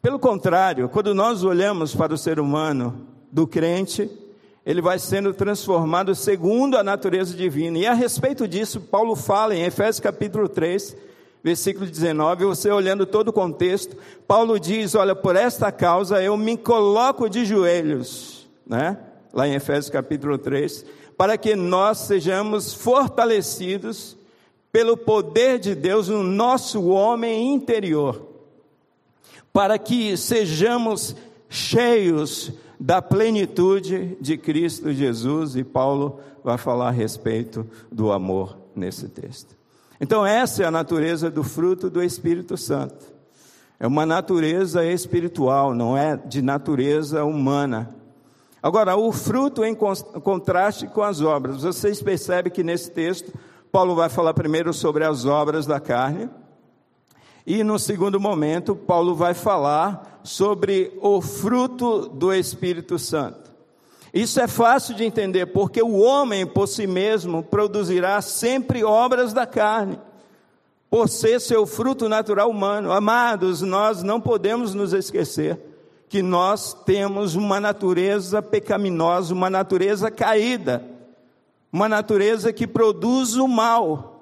Pelo 0.00 0.18
contrário, 0.18 0.88
quando 0.88 1.14
nós 1.14 1.44
olhamos 1.44 1.94
para 1.94 2.12
o 2.12 2.18
ser 2.18 2.38
humano 2.40 3.06
do 3.30 3.46
crente, 3.46 4.10
ele 4.64 4.80
vai 4.80 4.98
sendo 4.98 5.34
transformado 5.34 6.14
segundo 6.14 6.76
a 6.76 6.82
natureza 6.82 7.36
divina. 7.36 7.78
E 7.78 7.86
a 7.86 7.92
respeito 7.92 8.48
disso, 8.48 8.80
Paulo 8.80 9.14
fala 9.14 9.54
em 9.54 9.62
Efésios 9.62 10.00
capítulo 10.00 10.48
3, 10.48 10.96
versículo 11.44 11.84
19, 11.84 12.46
você 12.46 12.70
olhando 12.70 13.04
todo 13.04 13.28
o 13.28 13.32
contexto, 13.32 13.94
Paulo 14.26 14.58
diz: 14.58 14.94
Olha, 14.94 15.14
por 15.14 15.36
esta 15.36 15.70
causa 15.70 16.22
eu 16.22 16.38
me 16.38 16.56
coloco 16.56 17.28
de 17.28 17.44
joelhos, 17.44 18.48
né? 18.66 18.96
lá 19.30 19.46
em 19.46 19.54
Efésios 19.54 19.90
capítulo 19.90 20.38
3, 20.38 20.86
para 21.18 21.36
que 21.36 21.54
nós 21.54 21.98
sejamos 21.98 22.72
fortalecidos 22.72 24.16
pelo 24.72 24.96
poder 24.96 25.58
de 25.58 25.74
Deus 25.74 26.08
no 26.08 26.22
nosso 26.22 26.86
homem 26.86 27.52
interior, 27.52 28.26
para 29.52 29.78
que 29.78 30.16
sejamos 30.16 31.14
cheios 31.48 32.52
da 32.80 33.02
plenitude 33.02 34.16
de 34.20 34.38
Cristo 34.38 34.92
Jesus, 34.92 35.56
e 35.56 35.62
Paulo 35.62 36.20
vai 36.42 36.56
falar 36.56 36.88
a 36.88 36.92
respeito 36.92 37.66
do 37.92 38.10
amor 38.10 38.56
nesse 38.74 39.08
texto. 39.08 39.63
Então, 40.00 40.26
essa 40.26 40.62
é 40.62 40.66
a 40.66 40.70
natureza 40.70 41.30
do 41.30 41.42
fruto 41.42 41.88
do 41.88 42.02
Espírito 42.02 42.56
Santo. 42.56 43.14
É 43.78 43.86
uma 43.86 44.06
natureza 44.06 44.84
espiritual, 44.84 45.74
não 45.74 45.96
é 45.96 46.16
de 46.16 46.40
natureza 46.40 47.24
humana. 47.24 47.94
Agora, 48.62 48.96
o 48.96 49.12
fruto 49.12 49.64
em 49.64 49.74
contraste 49.74 50.86
com 50.86 51.02
as 51.02 51.20
obras. 51.20 51.62
Vocês 51.62 52.02
percebem 52.02 52.52
que 52.52 52.62
nesse 52.62 52.90
texto, 52.90 53.32
Paulo 53.70 53.94
vai 53.94 54.08
falar 54.08 54.32
primeiro 54.32 54.72
sobre 54.72 55.04
as 55.04 55.26
obras 55.26 55.66
da 55.66 55.78
carne, 55.78 56.30
e 57.46 57.62
no 57.62 57.78
segundo 57.78 58.18
momento, 58.18 58.74
Paulo 58.74 59.14
vai 59.14 59.34
falar 59.34 60.20
sobre 60.22 60.96
o 61.02 61.20
fruto 61.20 62.08
do 62.08 62.32
Espírito 62.32 62.98
Santo. 62.98 63.43
Isso 64.14 64.40
é 64.40 64.46
fácil 64.46 64.94
de 64.94 65.02
entender, 65.04 65.46
porque 65.46 65.82
o 65.82 65.98
homem 65.98 66.46
por 66.46 66.68
si 66.68 66.86
mesmo 66.86 67.42
produzirá 67.42 68.22
sempre 68.22 68.84
obras 68.84 69.32
da 69.32 69.44
carne. 69.44 69.98
por 70.88 71.08
ser 71.08 71.40
seu 71.40 71.66
fruto 71.66 72.08
natural 72.08 72.48
humano. 72.48 72.92
Amados, 72.92 73.60
nós 73.62 74.04
não 74.04 74.20
podemos 74.20 74.74
nos 74.74 74.92
esquecer 74.92 75.58
que 76.08 76.22
nós 76.22 76.72
temos 76.72 77.34
uma 77.34 77.58
natureza 77.58 78.40
pecaminosa, 78.40 79.34
uma 79.34 79.50
natureza 79.50 80.08
caída, 80.08 80.84
uma 81.72 81.88
natureza 81.88 82.52
que 82.52 82.64
produz 82.64 83.34
o 83.34 83.48
mal. 83.48 84.13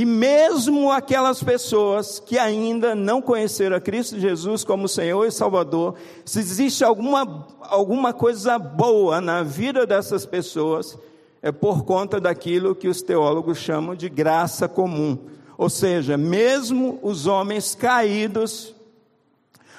E 0.00 0.04
mesmo 0.06 0.90
aquelas 0.90 1.42
pessoas 1.42 2.18
que 2.18 2.38
ainda 2.38 2.94
não 2.94 3.20
conheceram 3.20 3.76
a 3.76 3.80
Cristo 3.82 4.18
Jesus 4.18 4.64
como 4.64 4.88
Senhor 4.88 5.26
e 5.26 5.30
Salvador, 5.30 5.94
se 6.24 6.38
existe 6.38 6.82
alguma, 6.82 7.46
alguma 7.60 8.14
coisa 8.14 8.58
boa 8.58 9.20
na 9.20 9.42
vida 9.42 9.86
dessas 9.86 10.24
pessoas, 10.24 10.96
é 11.42 11.52
por 11.52 11.84
conta 11.84 12.18
daquilo 12.18 12.74
que 12.74 12.88
os 12.88 13.02
teólogos 13.02 13.58
chamam 13.58 13.94
de 13.94 14.08
graça 14.08 14.66
comum. 14.66 15.18
Ou 15.58 15.68
seja, 15.68 16.16
mesmo 16.16 16.98
os 17.02 17.26
homens 17.26 17.74
caídos, 17.74 18.74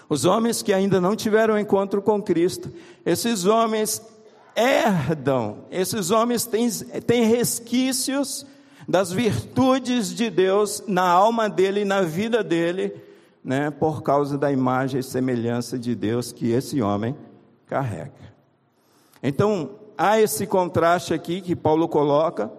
os 0.08 0.24
homens 0.24 0.62
que 0.62 0.72
ainda 0.72 1.02
não 1.02 1.16
tiveram 1.16 1.58
encontro 1.58 2.00
com 2.00 2.22
Cristo, 2.22 2.72
esses 3.04 3.48
homens 3.48 4.00
herdam, 4.56 5.66
esses 5.72 6.12
homens 6.12 6.46
têm, 6.46 6.70
têm 7.08 7.24
resquícios 7.24 8.46
das 8.92 9.10
virtudes 9.10 10.14
de 10.14 10.30
Deus 10.30 10.84
na 10.86 11.08
alma 11.08 11.50
dele 11.50 11.80
e 11.80 11.86
na 11.86 12.02
vida 12.02 12.44
dele, 12.44 12.94
né, 13.42 13.72
por 13.72 14.04
causa 14.04 14.38
da 14.38 14.52
imagem 14.52 15.00
e 15.00 15.04
semelhança 15.04 15.80
de 15.80 15.96
Deus 15.96 16.34
que 16.34 16.52
esse 16.52 16.82
homem 16.82 17.16
carrega. 17.68 18.12
Então, 19.24 19.70
há 19.98 20.20
esse 20.20 20.46
contraste 20.46 21.14
aqui 21.14 21.40
que 21.40 21.56
Paulo 21.56 21.88
coloca, 21.88 22.52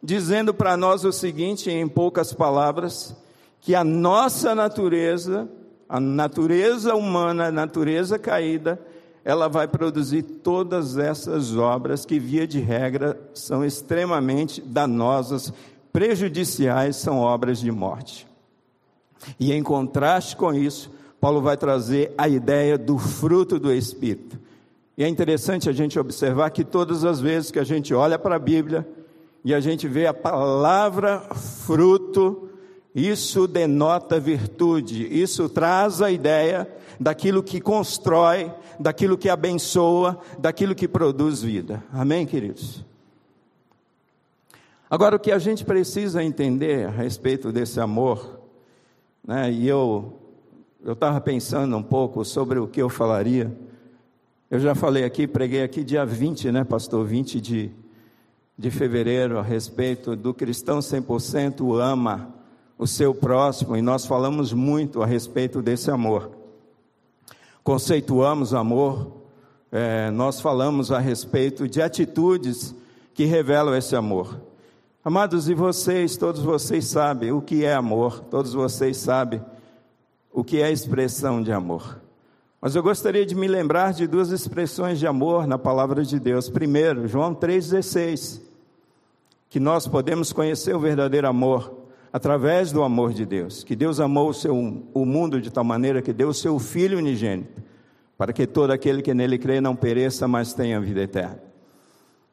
dizendo 0.00 0.54
para 0.54 0.76
nós 0.76 1.04
o 1.04 1.10
seguinte, 1.10 1.68
em 1.68 1.88
poucas 1.88 2.32
palavras, 2.32 3.16
que 3.60 3.74
a 3.74 3.82
nossa 3.82 4.54
natureza, 4.54 5.48
a 5.88 5.98
natureza 5.98 6.94
humana, 6.94 7.46
a 7.46 7.52
natureza 7.52 8.20
caída, 8.20 8.78
ela 9.24 9.48
vai 9.48 9.68
produzir 9.68 10.22
todas 10.22 10.96
essas 10.98 11.56
obras 11.56 12.04
que, 12.04 12.18
via 12.18 12.46
de 12.46 12.60
regra, 12.60 13.20
são 13.34 13.64
extremamente 13.64 14.60
danosas, 14.60 15.52
prejudiciais, 15.92 16.96
são 16.96 17.18
obras 17.18 17.58
de 17.58 17.70
morte. 17.70 18.26
E 19.38 19.52
em 19.52 19.62
contraste 19.62 20.36
com 20.36 20.52
isso, 20.52 20.90
Paulo 21.20 21.40
vai 21.40 21.56
trazer 21.56 22.12
a 22.18 22.28
ideia 22.28 22.76
do 22.76 22.98
fruto 22.98 23.58
do 23.58 23.72
Espírito. 23.72 24.38
E 24.96 25.04
é 25.04 25.08
interessante 25.08 25.68
a 25.68 25.72
gente 25.72 25.98
observar 25.98 26.50
que 26.50 26.64
todas 26.64 27.04
as 27.04 27.20
vezes 27.20 27.50
que 27.50 27.58
a 27.58 27.64
gente 27.64 27.94
olha 27.94 28.18
para 28.18 28.36
a 28.36 28.40
Bíblia 28.40 28.86
e 29.44 29.54
a 29.54 29.60
gente 29.60 29.86
vê 29.86 30.06
a 30.06 30.14
palavra 30.14 31.20
fruto, 31.34 32.50
isso 32.94 33.46
denota 33.46 34.20
virtude, 34.20 35.06
isso 35.06 35.48
traz 35.48 36.02
a 36.02 36.10
ideia 36.10 36.68
daquilo 37.00 37.42
que 37.42 37.60
constrói, 37.60 38.52
daquilo 38.78 39.16
que 39.16 39.28
abençoa, 39.28 40.18
daquilo 40.38 40.74
que 40.74 40.86
produz 40.86 41.42
vida. 41.42 41.82
Amém, 41.92 42.26
queridos? 42.26 42.84
Agora, 44.92 45.16
o 45.16 45.18
que 45.18 45.32
a 45.32 45.38
gente 45.38 45.64
precisa 45.64 46.22
entender 46.22 46.86
a 46.86 46.90
respeito 46.90 47.50
desse 47.50 47.80
amor, 47.80 48.42
né, 49.26 49.50
e 49.50 49.66
eu 49.66 50.20
estava 50.84 51.18
pensando 51.22 51.74
um 51.74 51.82
pouco 51.82 52.22
sobre 52.26 52.58
o 52.58 52.68
que 52.68 52.82
eu 52.82 52.90
falaria. 52.90 53.50
Eu 54.50 54.60
já 54.60 54.74
falei 54.74 55.04
aqui, 55.04 55.26
preguei 55.26 55.62
aqui 55.62 55.82
dia 55.82 56.04
20, 56.04 56.52
né, 56.52 56.64
pastor? 56.64 57.06
20 57.06 57.40
de, 57.40 57.70
de 58.58 58.70
fevereiro, 58.70 59.38
a 59.38 59.42
respeito 59.42 60.14
do 60.14 60.34
cristão 60.34 60.80
100% 60.80 61.80
ama 61.80 62.34
o 62.76 62.86
seu 62.86 63.14
próximo, 63.14 63.74
e 63.74 63.80
nós 63.80 64.04
falamos 64.04 64.52
muito 64.52 65.02
a 65.02 65.06
respeito 65.06 65.62
desse 65.62 65.90
amor 65.90 66.42
conceituamos 67.62 68.52
amor, 68.52 69.22
é, 69.70 70.10
nós 70.10 70.40
falamos 70.40 70.90
a 70.90 70.98
respeito 70.98 71.68
de 71.68 71.80
atitudes 71.80 72.74
que 73.14 73.24
revelam 73.24 73.74
esse 73.74 73.94
amor. 73.94 74.51
Amados, 75.04 75.48
e 75.48 75.54
vocês, 75.54 76.16
todos 76.16 76.42
vocês 76.42 76.84
sabem 76.84 77.32
o 77.32 77.42
que 77.42 77.64
é 77.64 77.74
amor, 77.74 78.20
todos 78.20 78.52
vocês 78.52 78.98
sabem 78.98 79.44
o 80.32 80.44
que 80.44 80.62
é 80.62 80.70
expressão 80.70 81.42
de 81.42 81.50
amor. 81.50 82.00
Mas 82.60 82.76
eu 82.76 82.84
gostaria 82.84 83.26
de 83.26 83.34
me 83.34 83.48
lembrar 83.48 83.92
de 83.92 84.06
duas 84.06 84.30
expressões 84.30 85.00
de 85.00 85.06
amor 85.08 85.44
na 85.44 85.58
palavra 85.58 86.04
de 86.04 86.20
Deus. 86.20 86.48
Primeiro, 86.48 87.08
João 87.08 87.34
3,16, 87.34 88.42
que 89.48 89.58
nós 89.58 89.88
podemos 89.88 90.32
conhecer 90.32 90.72
o 90.72 90.78
verdadeiro 90.78 91.26
amor 91.26 91.78
através 92.12 92.70
do 92.70 92.84
amor 92.84 93.12
de 93.12 93.26
Deus, 93.26 93.64
que 93.64 93.74
Deus 93.74 93.98
amou 93.98 94.28
o, 94.28 94.34
seu, 94.34 94.54
o 94.54 95.04
mundo 95.04 95.40
de 95.40 95.50
tal 95.50 95.64
maneira 95.64 96.00
que 96.00 96.12
deu 96.12 96.28
o 96.28 96.34
seu 96.34 96.60
Filho 96.60 96.98
unigênito, 96.98 97.60
para 98.16 98.32
que 98.32 98.46
todo 98.46 98.70
aquele 98.70 99.02
que 99.02 99.12
nele 99.12 99.36
crê 99.36 99.60
não 99.60 99.74
pereça, 99.74 100.28
mas 100.28 100.54
tenha 100.54 100.80
vida 100.80 101.00
eterna. 101.00 101.42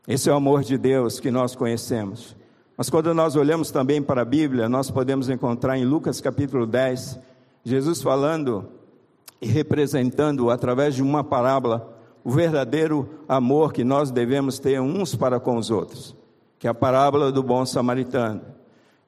Esse 0.08 0.30
é 0.30 0.32
o 0.32 0.36
amor 0.36 0.62
de 0.62 0.78
Deus 0.78 1.20
que 1.20 1.32
nós 1.32 1.56
conhecemos. 1.56 2.38
Mas 2.80 2.90
quando 2.90 3.14
nós 3.14 3.36
olhamos 3.36 3.72
também 3.72 4.02
para 4.02 4.22
a 4.22 4.26
Bíblia, 4.26 4.70
nós 4.70 4.90
podemos 4.90 5.28
encontrar 5.28 5.78
em 5.78 5.84
Lucas 5.84 6.22
capítulo 6.22 6.66
10, 6.66 7.20
Jesus 7.62 8.02
falando 8.02 8.70
e 9.42 9.48
representando 9.48 10.50
através 10.50 10.96
de 10.96 11.04
uma 11.04 11.22
parábola 11.22 11.94
o 12.24 12.32
verdadeiro 12.32 13.20
amor 13.28 13.74
que 13.74 13.84
nós 13.84 14.12
devemos 14.12 14.60
ter 14.60 14.80
uns 14.80 15.14
para 15.14 15.42
com 15.42 15.58
os 15.58 15.70
outros, 15.70 16.16
que 16.58 16.68
é 16.68 16.70
a 16.70 16.74
parábola 16.74 17.34
do 17.34 17.44
bom 17.44 17.66
samaritano. 17.66 18.44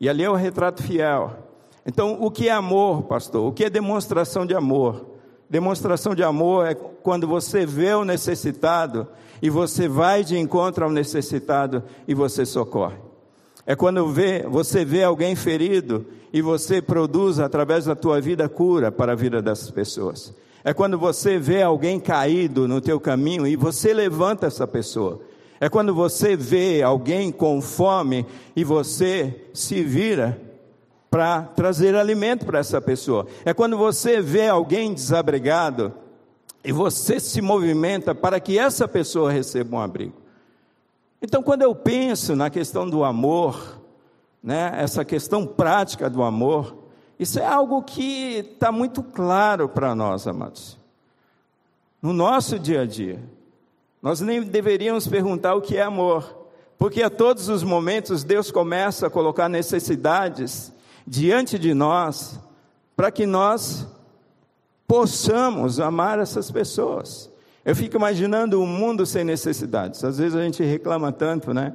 E 0.01 0.09
ali 0.09 0.25
é 0.25 0.29
o 0.29 0.35
retrato 0.35 0.83
fiel. 0.83 1.31
Então, 1.85 2.17
o 2.19 2.29
que 2.29 2.49
é 2.49 2.51
amor, 2.51 3.03
pastor? 3.03 3.47
O 3.47 3.53
que 3.53 3.63
é 3.63 3.69
demonstração 3.69 4.45
de 4.45 4.53
amor? 4.53 5.05
Demonstração 5.49 6.13
de 6.13 6.23
amor 6.25 6.67
é 6.67 6.75
quando 6.75 7.25
você 7.25 7.65
vê 7.65 7.93
o 7.93 8.03
necessitado 8.03 9.07
e 9.41 9.49
você 9.49 9.87
vai 9.87 10.25
de 10.25 10.37
encontro 10.37 10.83
ao 10.83 10.91
necessitado 10.91 11.81
e 12.05 12.13
você 12.13 12.45
socorre. 12.45 13.10
É 13.65 13.75
quando 13.75 14.07
vê, 14.07 14.43
você 14.47 14.83
vê 14.83 15.03
alguém 15.03 15.35
ferido 15.35 16.05
e 16.33 16.41
você 16.41 16.81
produz 16.81 17.39
através 17.39 17.85
da 17.85 17.95
tua 17.95 18.19
vida 18.19 18.49
cura 18.49 18.91
para 18.91 19.11
a 19.11 19.15
vida 19.15 19.41
dessas 19.41 19.69
pessoas. 19.69 20.33
É 20.63 20.73
quando 20.73 20.97
você 20.97 21.37
vê 21.39 21.61
alguém 21.61 21.99
caído 21.99 22.67
no 22.67 22.79
teu 22.79 22.99
caminho 22.99 23.47
e 23.47 23.55
você 23.55 23.93
levanta 23.93 24.47
essa 24.47 24.67
pessoa. 24.67 25.21
É 25.59 25.69
quando 25.69 25.93
você 25.93 26.35
vê 26.35 26.81
alguém 26.81 27.31
com 27.31 27.61
fome 27.61 28.25
e 28.55 28.63
você 28.63 29.47
se 29.53 29.83
vira 29.83 30.39
para 31.09 31.41
trazer 31.41 31.95
alimento 31.95 32.45
para 32.45 32.59
essa 32.59 32.79
pessoa. 32.79 33.27
É 33.43 33.53
quando 33.53 33.77
você 33.77 34.21
vê 34.21 34.47
alguém 34.47 34.93
desabrigado 34.93 35.93
e 36.63 36.71
você 36.71 37.19
se 37.19 37.41
movimenta 37.41 38.15
para 38.15 38.39
que 38.39 38.57
essa 38.57 38.87
pessoa 38.87 39.31
receba 39.31 39.75
um 39.75 39.79
abrigo. 39.79 40.20
Então, 41.21 41.43
quando 41.43 41.61
eu 41.61 41.75
penso 41.75 42.35
na 42.35 42.49
questão 42.49 42.89
do 42.89 43.03
amor, 43.03 43.79
né, 44.41 44.71
essa 44.75 45.05
questão 45.05 45.45
prática 45.45 46.09
do 46.09 46.23
amor, 46.23 46.75
isso 47.19 47.39
é 47.39 47.45
algo 47.45 47.83
que 47.83 48.37
está 48.53 48.71
muito 48.71 49.03
claro 49.03 49.69
para 49.69 49.93
nós, 49.93 50.25
amados. 50.25 50.79
No 52.01 52.11
nosso 52.11 52.57
dia 52.57 52.81
a 52.81 52.85
dia. 52.85 53.21
Nós 54.01 54.19
nem 54.19 54.41
deveríamos 54.41 55.07
perguntar 55.07 55.53
o 55.53 55.61
que 55.61 55.77
é 55.77 55.83
amor, 55.83 56.35
porque 56.75 57.03
a 57.03 57.09
todos 57.11 57.47
os 57.49 57.61
momentos 57.61 58.23
Deus 58.23 58.49
começa 58.49 59.05
a 59.05 59.09
colocar 59.11 59.47
necessidades 59.47 60.73
diante 61.05 61.59
de 61.59 61.75
nós, 61.75 62.39
para 62.95 63.11
que 63.11 63.27
nós 63.27 63.87
possamos 64.87 65.79
amar 65.79 66.17
essas 66.17 66.49
pessoas. 66.49 67.30
Eu 67.63 67.75
fico 67.75 67.97
imaginando 67.97 68.61
um 68.61 68.65
mundo 68.65 69.05
sem 69.05 69.23
necessidades. 69.23 70.03
Às 70.03 70.17
vezes 70.17 70.35
a 70.35 70.43
gente 70.43 70.63
reclama 70.63 71.11
tanto, 71.11 71.53
né? 71.53 71.73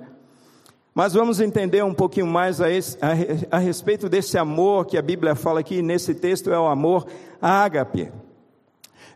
Mas 0.94 1.12
vamos 1.12 1.40
entender 1.40 1.84
um 1.84 1.94
pouquinho 1.94 2.26
mais 2.26 2.60
a, 2.60 2.70
esse, 2.70 2.98
a, 3.02 3.56
a 3.56 3.58
respeito 3.58 4.08
desse 4.08 4.38
amor 4.38 4.86
que 4.86 4.96
a 4.96 5.02
Bíblia 5.02 5.34
fala 5.34 5.60
aqui 5.60 5.82
nesse 5.82 6.14
texto 6.14 6.50
é 6.50 6.58
o 6.58 6.66
amor 6.66 7.06
ágape 7.40 8.10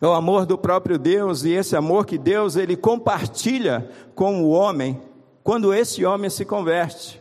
é 0.00 0.06
o 0.06 0.12
amor 0.12 0.46
do 0.46 0.56
próprio 0.56 0.98
Deus 0.98 1.44
e 1.44 1.50
esse 1.50 1.76
amor 1.76 2.06
que 2.06 2.16
Deus 2.16 2.56
ele 2.56 2.74
compartilha 2.74 3.88
com 4.14 4.42
o 4.42 4.48
homem 4.48 5.00
quando 5.44 5.74
esse 5.74 6.04
homem 6.04 6.30
se 6.30 6.44
converte. 6.44 7.20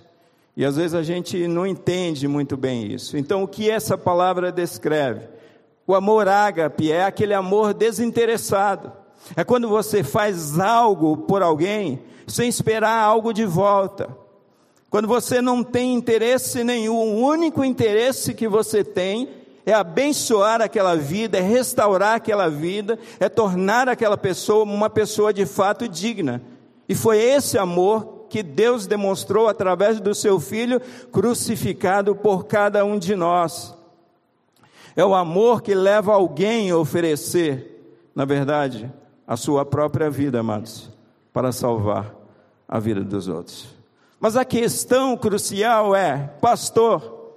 E 0.55 0.63
às 0.63 0.77
vezes 0.77 0.93
a 0.93 1.03
gente 1.03 1.45
não 1.47 1.67
entende 1.67 2.27
muito 2.27 2.55
bem 2.55 2.91
isso. 2.91 3.17
Então, 3.17 3.43
o 3.43 3.47
que 3.47 3.69
essa 3.69 3.97
palavra 3.97 4.51
descreve? 4.51 5.27
O 5.85 5.93
amor 5.93 6.27
ágape 6.27 6.91
é 6.91 7.03
aquele 7.03 7.33
amor 7.33 7.73
desinteressado. 7.73 8.93
É 9.35 9.43
quando 9.43 9.67
você 9.67 10.03
faz 10.03 10.59
algo 10.59 11.17
por 11.17 11.41
alguém 11.41 12.01
sem 12.27 12.47
esperar 12.47 13.03
algo 13.03 13.33
de 13.33 13.45
volta. 13.45 14.09
Quando 14.89 15.07
você 15.07 15.41
não 15.41 15.63
tem 15.63 15.93
interesse 15.93 16.63
nenhum, 16.63 16.95
o 16.95 17.25
único 17.25 17.63
interesse 17.63 18.33
que 18.33 18.47
você 18.47 18.83
tem 18.83 19.29
é 19.65 19.73
abençoar 19.73 20.61
aquela 20.61 20.95
vida, 20.95 21.37
é 21.37 21.41
restaurar 21.41 22.15
aquela 22.15 22.49
vida, 22.49 22.97
é 23.19 23.29
tornar 23.29 23.87
aquela 23.87 24.17
pessoa 24.17 24.63
uma 24.63 24.89
pessoa 24.89 25.31
de 25.31 25.45
fato 25.45 25.87
digna. 25.87 26.41
E 26.87 26.95
foi 26.95 27.19
esse 27.19 27.57
amor 27.57 28.25
que 28.29 28.41
Deus 28.41 28.87
demonstrou 28.87 29.47
através 29.47 29.99
do 29.99 30.13
seu 30.15 30.39
Filho 30.39 30.81
crucificado 31.11 32.15
por 32.15 32.45
cada 32.45 32.83
um 32.83 32.97
de 32.97 33.15
nós. 33.15 33.75
É 34.95 35.05
o 35.05 35.13
amor 35.13 35.61
que 35.61 35.75
leva 35.75 36.13
alguém 36.13 36.71
a 36.71 36.77
oferecer, 36.77 37.99
na 38.15 38.25
verdade, 38.25 38.91
a 39.29 39.37
sua 39.37 39.63
própria 39.63 40.09
vida, 40.09 40.39
amados, 40.39 40.89
para 41.31 41.51
salvar 41.51 42.15
a 42.67 42.79
vida 42.79 43.01
dos 43.01 43.27
outros. 43.27 43.67
Mas 44.19 44.35
a 44.35 44.43
questão 44.43 45.15
crucial 45.15 45.95
é, 45.95 46.33
pastor, 46.41 47.35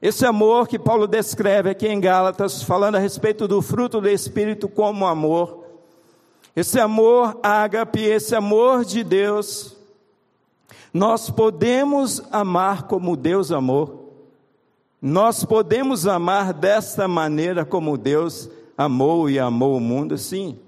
esse 0.00 0.24
amor 0.24 0.66
que 0.66 0.78
Paulo 0.78 1.06
descreve 1.06 1.68
aqui 1.68 1.86
em 1.88 2.00
Gálatas, 2.00 2.62
falando 2.62 2.94
a 2.94 2.98
respeito 2.98 3.46
do 3.46 3.60
fruto 3.60 4.00
do 4.00 4.08
Espírito 4.08 4.66
como 4.66 5.06
amor, 5.06 5.66
esse 6.56 6.80
amor 6.80 7.38
ágape, 7.42 8.00
esse 8.00 8.34
amor 8.34 8.82
de 8.82 9.04
Deus, 9.04 9.76
nós 10.90 11.28
podemos 11.28 12.22
amar 12.32 12.84
como 12.84 13.14
Deus 13.14 13.52
amou, 13.52 14.26
nós 15.02 15.44
podemos 15.44 16.06
amar 16.06 16.54
desta 16.54 17.06
maneira 17.06 17.62
como 17.62 17.98
Deus 17.98 18.48
amou 18.74 19.28
e 19.28 19.38
amou 19.38 19.76
o 19.76 19.80
mundo, 19.80 20.16
sim. 20.16 20.58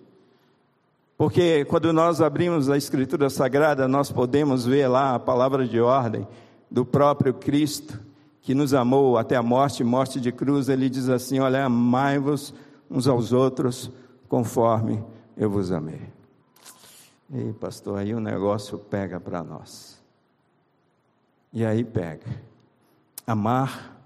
Porque 1.19 1.65
quando 1.65 1.93
nós 1.93 2.21
abrimos 2.21 2.71
a 2.71 2.77
Escritura 2.77 3.29
Sagrada, 3.29 3.89
nós 3.89 4.09
podemos 4.09 4.65
ver 4.65 4.87
lá 4.87 5.17
a 5.17 5.19
palavra 5.19 5.67
de 5.67 5.81
ordem 5.81 6.25
do 6.71 6.85
próprio 6.85 7.35
Cristo, 7.35 8.01
que 8.41 8.55
nos 8.55 8.73
amou 8.73 9.19
até 9.19 9.35
a 9.35 9.43
morte, 9.43 9.83
morte 9.83 10.21
de 10.21 10.31
cruz. 10.31 10.69
Ele 10.69 10.89
diz 10.89 11.09
assim: 11.09 11.41
Olha, 11.41 11.65
amai-vos 11.65 12.55
uns 12.89 13.09
aos 13.09 13.33
outros 13.33 13.91
conforme 14.29 15.03
eu 15.37 15.51
vos 15.51 15.73
amei. 15.73 16.03
E 17.35 17.53
pastor, 17.55 17.99
aí 17.99 18.15
o 18.15 18.21
negócio 18.21 18.79
pega 18.79 19.19
para 19.19 19.43
nós. 19.43 20.01
E 21.53 21.65
aí 21.65 21.83
pega. 21.83 22.27
Amar 23.27 24.01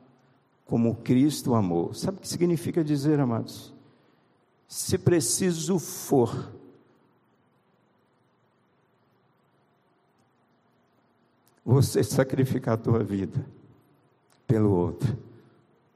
como 0.65 0.95
Cristo 0.95 1.55
amou. 1.55 1.93
Sabe 1.93 2.17
o 2.17 2.21
que 2.23 2.29
significa 2.29 2.83
dizer, 2.83 3.21
amados? 3.21 3.71
Se 4.67 4.97
preciso 4.97 5.79
for, 5.79 6.51
você 11.65 12.03
sacrificar 12.03 12.75
a 12.75 12.77
tua 12.77 13.03
vida 13.03 13.45
pelo 14.47 14.71
outro, 14.71 15.17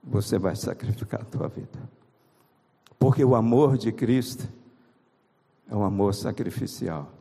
você 0.03 0.39
vai 0.39 0.55
sacrificar 0.55 1.23
a 1.23 1.25
tua 1.25 1.49
vida. 1.49 1.79
Porque 2.99 3.25
o 3.25 3.35
amor 3.35 3.77
de 3.77 3.93
Cristo 3.93 4.49
é 5.69 5.75
um 5.75 5.85
amor 5.85 6.15
sacrificial. 6.15 7.13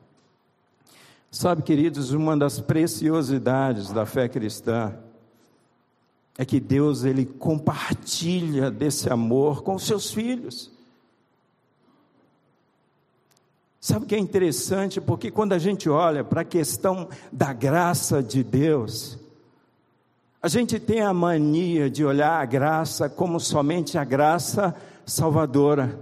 Sabe, 1.32 1.64
queridos, 1.64 2.12
uma 2.12 2.38
das 2.38 2.62
preciosidades 2.62 3.92
da 3.92 4.06
fé 4.06 4.30
cristã 4.30 4.98
é 6.38 6.46
que 6.46 6.60
Deus 6.60 7.04
ele 7.04 7.26
compartilha 7.26 8.70
desse 8.70 9.12
amor 9.12 9.64
com 9.64 9.78
seus 9.80 10.12
filhos. 10.12 10.72
Sabe 13.86 14.06
o 14.06 14.08
que 14.08 14.16
é 14.16 14.18
interessante? 14.18 15.00
Porque 15.00 15.30
quando 15.30 15.54
a 15.54 15.60
gente 15.60 15.88
olha 15.88 16.24
para 16.24 16.42
a 16.42 16.44
questão 16.44 17.08
da 17.32 17.54
graça 17.54 18.24
de 18.24 18.44
Deus, 18.44 19.16
a 20.42 20.48
gente 20.48 20.80
tem 20.80 21.02
a 21.02 21.14
mania 21.14 21.88
de 21.88 22.04
olhar 22.04 22.42
a 22.42 22.46
graça 22.46 23.08
como 23.08 23.40
somente 23.40 23.96
a 23.96 24.04
graça 24.04 24.76
salvadora. 25.06 26.00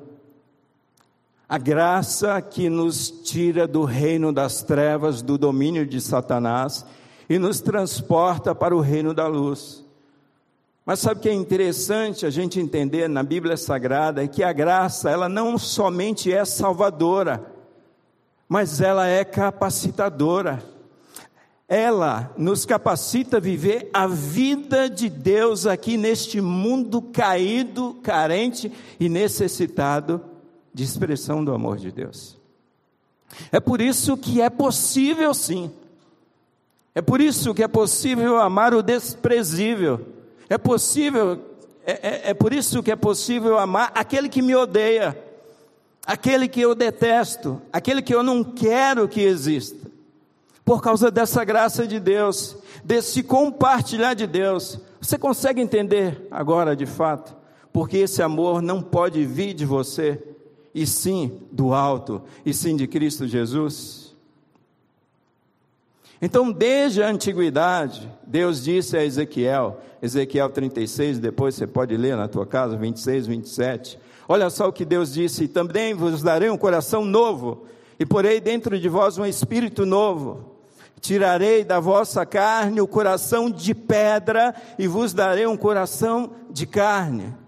A 1.49 1.57
graça 1.57 2.41
que 2.41 2.69
nos 2.69 3.11
tira 3.11 3.67
do 3.67 3.83
reino 3.83 4.31
das 4.31 4.63
trevas, 4.63 5.21
do 5.21 5.37
domínio 5.37 5.85
de 5.85 5.99
Satanás 5.99 6.85
e 7.29 7.37
nos 7.37 7.59
transporta 7.59 8.55
para 8.55 8.73
o 8.73 8.79
reino 8.79 9.13
da 9.13 9.27
luz. 9.27 9.83
Mas 10.85 10.99
sabe 10.99 11.19
o 11.19 11.23
que 11.23 11.27
é 11.27 11.33
interessante 11.33 12.25
a 12.25 12.29
gente 12.29 12.61
entender 12.61 13.09
na 13.09 13.23
Bíblia 13.23 13.57
Sagrada 13.57 14.23
é 14.23 14.27
que 14.29 14.41
a 14.41 14.53
graça, 14.53 15.09
ela 15.09 15.27
não 15.27 15.57
somente 15.57 16.31
é 16.31 16.45
salvadora, 16.45 17.51
mas 18.53 18.79
ela 18.79 19.07
é 19.07 19.25
capacitadora. 19.25 20.63
Ela 21.67 22.31
nos 22.37 22.67
capacita 22.67 23.37
a 23.37 23.39
viver 23.39 23.89
a 23.91 24.05
vida 24.05 24.87
de 24.87 25.09
Deus 25.09 25.65
aqui 25.65 25.97
neste 25.97 26.39
mundo 26.39 27.01
caído, 27.01 27.95
carente 28.03 28.71
e 28.99 29.09
necessitado 29.09 30.21
de 30.71 30.83
expressão 30.83 31.43
do 31.43 31.51
amor 31.51 31.77
de 31.77 31.91
Deus. 31.91 32.37
É 33.51 33.59
por 33.59 33.81
isso 33.81 34.15
que 34.15 34.39
é 34.39 34.51
possível 34.51 35.33
sim. 35.33 35.71
É 36.93 37.01
por 37.01 37.21
isso 37.21 37.55
que 37.55 37.63
é 37.63 37.67
possível 37.67 38.39
amar 38.39 38.75
o 38.75 38.83
desprezível. 38.83 39.99
É 40.47 40.59
possível, 40.59 41.41
é, 41.83 41.93
é, 41.93 42.21
é 42.29 42.33
por 42.35 42.53
isso 42.53 42.83
que 42.83 42.91
é 42.91 42.95
possível 42.95 43.57
amar 43.57 43.91
aquele 43.95 44.29
que 44.29 44.43
me 44.43 44.55
odeia 44.55 45.32
aquele 46.05 46.47
que 46.47 46.61
eu 46.61 46.75
detesto, 46.75 47.61
aquele 47.71 48.01
que 48.01 48.13
eu 48.13 48.23
não 48.23 48.43
quero 48.43 49.07
que 49.07 49.21
exista. 49.21 49.91
Por 50.65 50.81
causa 50.81 51.11
dessa 51.11 51.43
graça 51.43 51.85
de 51.85 51.99
Deus, 51.99 52.55
desse 52.83 53.21
compartilhar 53.21 54.13
de 54.13 54.25
Deus. 54.25 54.79
Você 55.01 55.17
consegue 55.17 55.61
entender 55.61 56.27
agora 56.31 56.75
de 56.75 56.85
fato? 56.85 57.35
Porque 57.71 57.97
esse 57.97 58.21
amor 58.21 58.61
não 58.61 58.81
pode 58.81 59.25
vir 59.25 59.53
de 59.53 59.65
você, 59.65 60.21
e 60.73 60.85
sim 60.87 61.39
do 61.51 61.73
alto, 61.73 62.21
e 62.45 62.53
sim 62.53 62.75
de 62.75 62.87
Cristo 62.87 63.27
Jesus. 63.27 64.15
Então, 66.21 66.51
desde 66.51 67.03
a 67.03 67.09
antiguidade, 67.09 68.09
Deus 68.25 68.63
disse 68.63 68.95
a 68.95 69.03
Ezequiel, 69.03 69.81
Ezequiel 70.01 70.49
36, 70.49 71.19
depois 71.19 71.55
você 71.55 71.67
pode 71.67 71.97
ler 71.97 72.15
na 72.15 72.29
tua 72.29 72.45
casa, 72.45 72.77
26, 72.77 73.27
27. 73.27 73.99
Olha 74.27 74.49
só 74.49 74.67
o 74.69 74.73
que 74.73 74.85
Deus 74.85 75.13
disse: 75.13 75.47
também 75.47 75.93
vos 75.93 76.21
darei 76.21 76.49
um 76.49 76.57
coração 76.57 77.03
novo, 77.03 77.65
e 77.99 78.05
porei 78.05 78.39
dentro 78.39 78.79
de 78.79 78.89
vós 78.89 79.17
um 79.17 79.25
espírito 79.25 79.85
novo. 79.85 80.51
Tirarei 80.99 81.65
da 81.65 81.81
vossa 81.81 82.25
carne 82.25 82.79
o 82.79 82.87
coração 82.87 83.51
de 83.51 83.75
pedra, 83.75 84.55
e 84.79 84.87
vos 84.87 85.13
darei 85.13 85.45
um 85.45 85.57
coração 85.57 86.31
de 86.49 86.65
carne. 86.65 87.42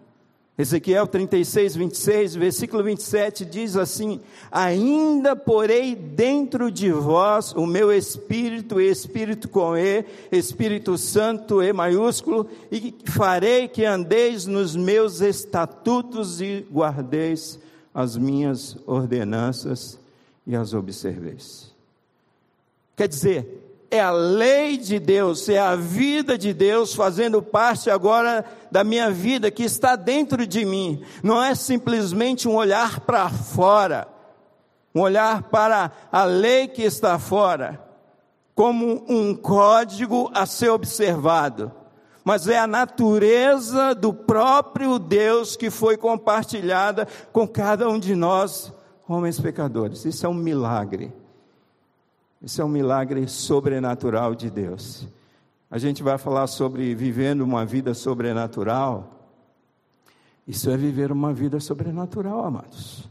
Ezequiel 0.58 1.06
36, 1.06 1.76
26, 1.76 2.36
versículo 2.36 2.82
27 2.82 3.44
diz 3.44 3.76
assim: 3.76 4.22
Ainda 4.50 5.36
porei 5.36 5.94
dentro 5.94 6.72
de 6.72 6.89
vós 6.91 7.52
o 7.54 7.65
meu 7.65 7.91
espírito, 7.91 8.80
espírito 8.80 9.50
com 9.50 9.76
E, 9.76 10.06
Espírito 10.32 10.98
Santo, 10.98 11.62
E 11.62 11.74
maiúsculo, 11.74 12.50
e 12.72 12.96
farei 13.06 13.68
que 13.68 13.84
andeis 13.84 14.46
nos 14.46 14.78
meus 14.78 15.20
estatutos 15.20 16.39
e 16.39 16.65
guardeis 16.72 17.60
as 17.94 18.15
minhas 18.15 18.78
ordenanças 18.86 20.00
e 20.48 20.56
as 20.56 20.74
observeis. 20.74 21.74
Quer 22.96 23.10
dizer, 23.10 23.64
é 23.89 24.00
a 24.00 24.12
lei 24.12 24.78
de 24.78 25.00
Deus, 25.00 25.48
é 25.50 25.60
a 25.60 25.76
vida 25.76 26.38
de 26.38 26.54
Deus 26.54 26.93
fazendo 26.93 27.41
parte 27.41 27.89
agora 27.89 28.45
da 28.71 28.84
minha 28.84 29.12
vida 29.12 29.52
que 29.52 29.63
está 29.63 29.95
dentro 29.95 30.45
de 30.45 30.65
mim. 30.65 31.04
Não 31.24 31.41
é 31.41 31.56
simplesmente 31.56 32.48
um 32.48 32.56
olhar 32.56 33.02
para 33.02 33.30
fora, 33.30 34.08
um 34.93 35.02
olhar 35.02 35.43
para 35.43 35.91
a 36.12 36.24
lei 36.24 36.67
que 36.67 36.82
está 36.82 37.19
fora, 37.19 37.82
como 38.54 39.04
um 39.08 39.36
código 39.36 40.32
a 40.34 40.45
ser 40.45 40.69
observado, 40.69 41.71
mas 42.24 42.48
é 42.48 42.58
a 42.58 42.65
natureza 42.65 43.93
do 43.93 44.13
próprio 44.13 44.98
Deus 44.98 45.56
que 45.56 45.69
foi 45.69 45.95
compartilhada 45.98 47.08
com 47.32 47.48
cada 47.48 47.88
um 47.88 48.00
de 48.00 48.15
nós, 48.15 48.74
homens 49.08 49.39
pecadores. 49.39 50.06
Isso 50.06 50.26
é 50.26 50.30
um 50.30 50.34
milagre. 50.34 51.13
Isso 52.45 52.62
é 52.62 52.65
um 52.65 52.69
milagre 52.69 53.27
sobrenatural 53.27 54.36
de 54.36 54.51
Deus. 54.51 55.08
A 55.69 55.79
gente 55.79 56.03
vai 56.03 56.15
falar 56.19 56.45
sobre 56.45 56.93
vivendo 56.93 57.41
uma 57.41 57.65
vida 57.65 57.95
sobrenatural. 57.95 59.31
Isso 60.47 60.69
é 60.69 60.77
viver 60.77 61.12
uma 61.12 61.34
vida 61.34 61.60
sobrenatural, 61.60 62.45
amados. 62.45 63.10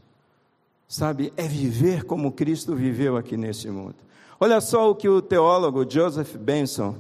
Sabe, 0.87 1.33
é 1.37 1.49
viver 1.49 2.05
como 2.05 2.31
Cristo 2.31 2.77
viveu 2.77 3.17
aqui 3.17 3.37
nesse 3.37 3.69
mundo. 3.69 3.97
Olha 4.39 4.61
só 4.61 4.89
o 4.89 4.95
que 4.95 5.09
o 5.09 5.21
teólogo 5.21 5.85
Joseph 5.85 6.37
Benson, 6.37 6.95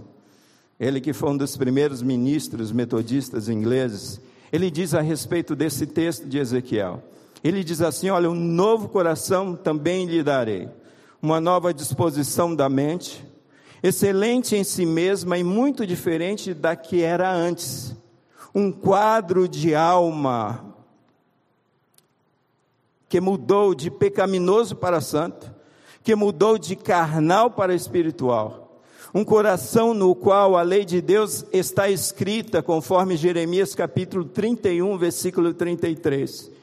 ele 0.80 1.00
que 1.00 1.12
foi 1.12 1.30
um 1.30 1.36
dos 1.36 1.56
primeiros 1.56 2.02
ministros 2.02 2.72
metodistas 2.72 3.48
ingleses, 3.48 4.20
ele 4.52 4.72
diz 4.72 4.92
a 4.92 5.00
respeito 5.00 5.54
desse 5.54 5.86
texto 5.86 6.26
de 6.26 6.38
Ezequiel. 6.38 7.00
Ele 7.44 7.62
diz 7.62 7.80
assim: 7.80 8.10
Olha, 8.10 8.28
um 8.28 8.34
novo 8.34 8.88
coração 8.88 9.54
também 9.54 10.06
lhe 10.06 10.20
darei 10.20 10.68
uma 11.24 11.40
nova 11.40 11.72
disposição 11.72 12.54
da 12.54 12.68
mente, 12.68 13.24
excelente 13.82 14.54
em 14.56 14.62
si 14.62 14.84
mesma 14.84 15.38
e 15.38 15.42
muito 15.42 15.87
diferente 15.87 16.52
da 16.52 16.76
que 16.76 17.02
era 17.02 17.32
antes. 17.32 17.96
Um 18.54 18.70
quadro 18.70 19.48
de 19.48 19.74
alma 19.74 20.76
que 23.08 23.22
mudou 23.22 23.74
de 23.74 23.90
pecaminoso 23.90 24.76
para 24.76 25.00
santo, 25.00 25.50
que 26.02 26.14
mudou 26.14 26.58
de 26.58 26.76
carnal 26.76 27.50
para 27.50 27.74
espiritual. 27.74 28.82
Um 29.14 29.24
coração 29.24 29.94
no 29.94 30.14
qual 30.14 30.58
a 30.58 30.62
lei 30.62 30.84
de 30.84 31.00
Deus 31.00 31.46
está 31.54 31.88
escrita, 31.88 32.62
conforme 32.62 33.16
Jeremias 33.16 33.74
capítulo 33.74 34.26
31, 34.26 34.98
versículo 34.98 35.54
33. 35.54 36.53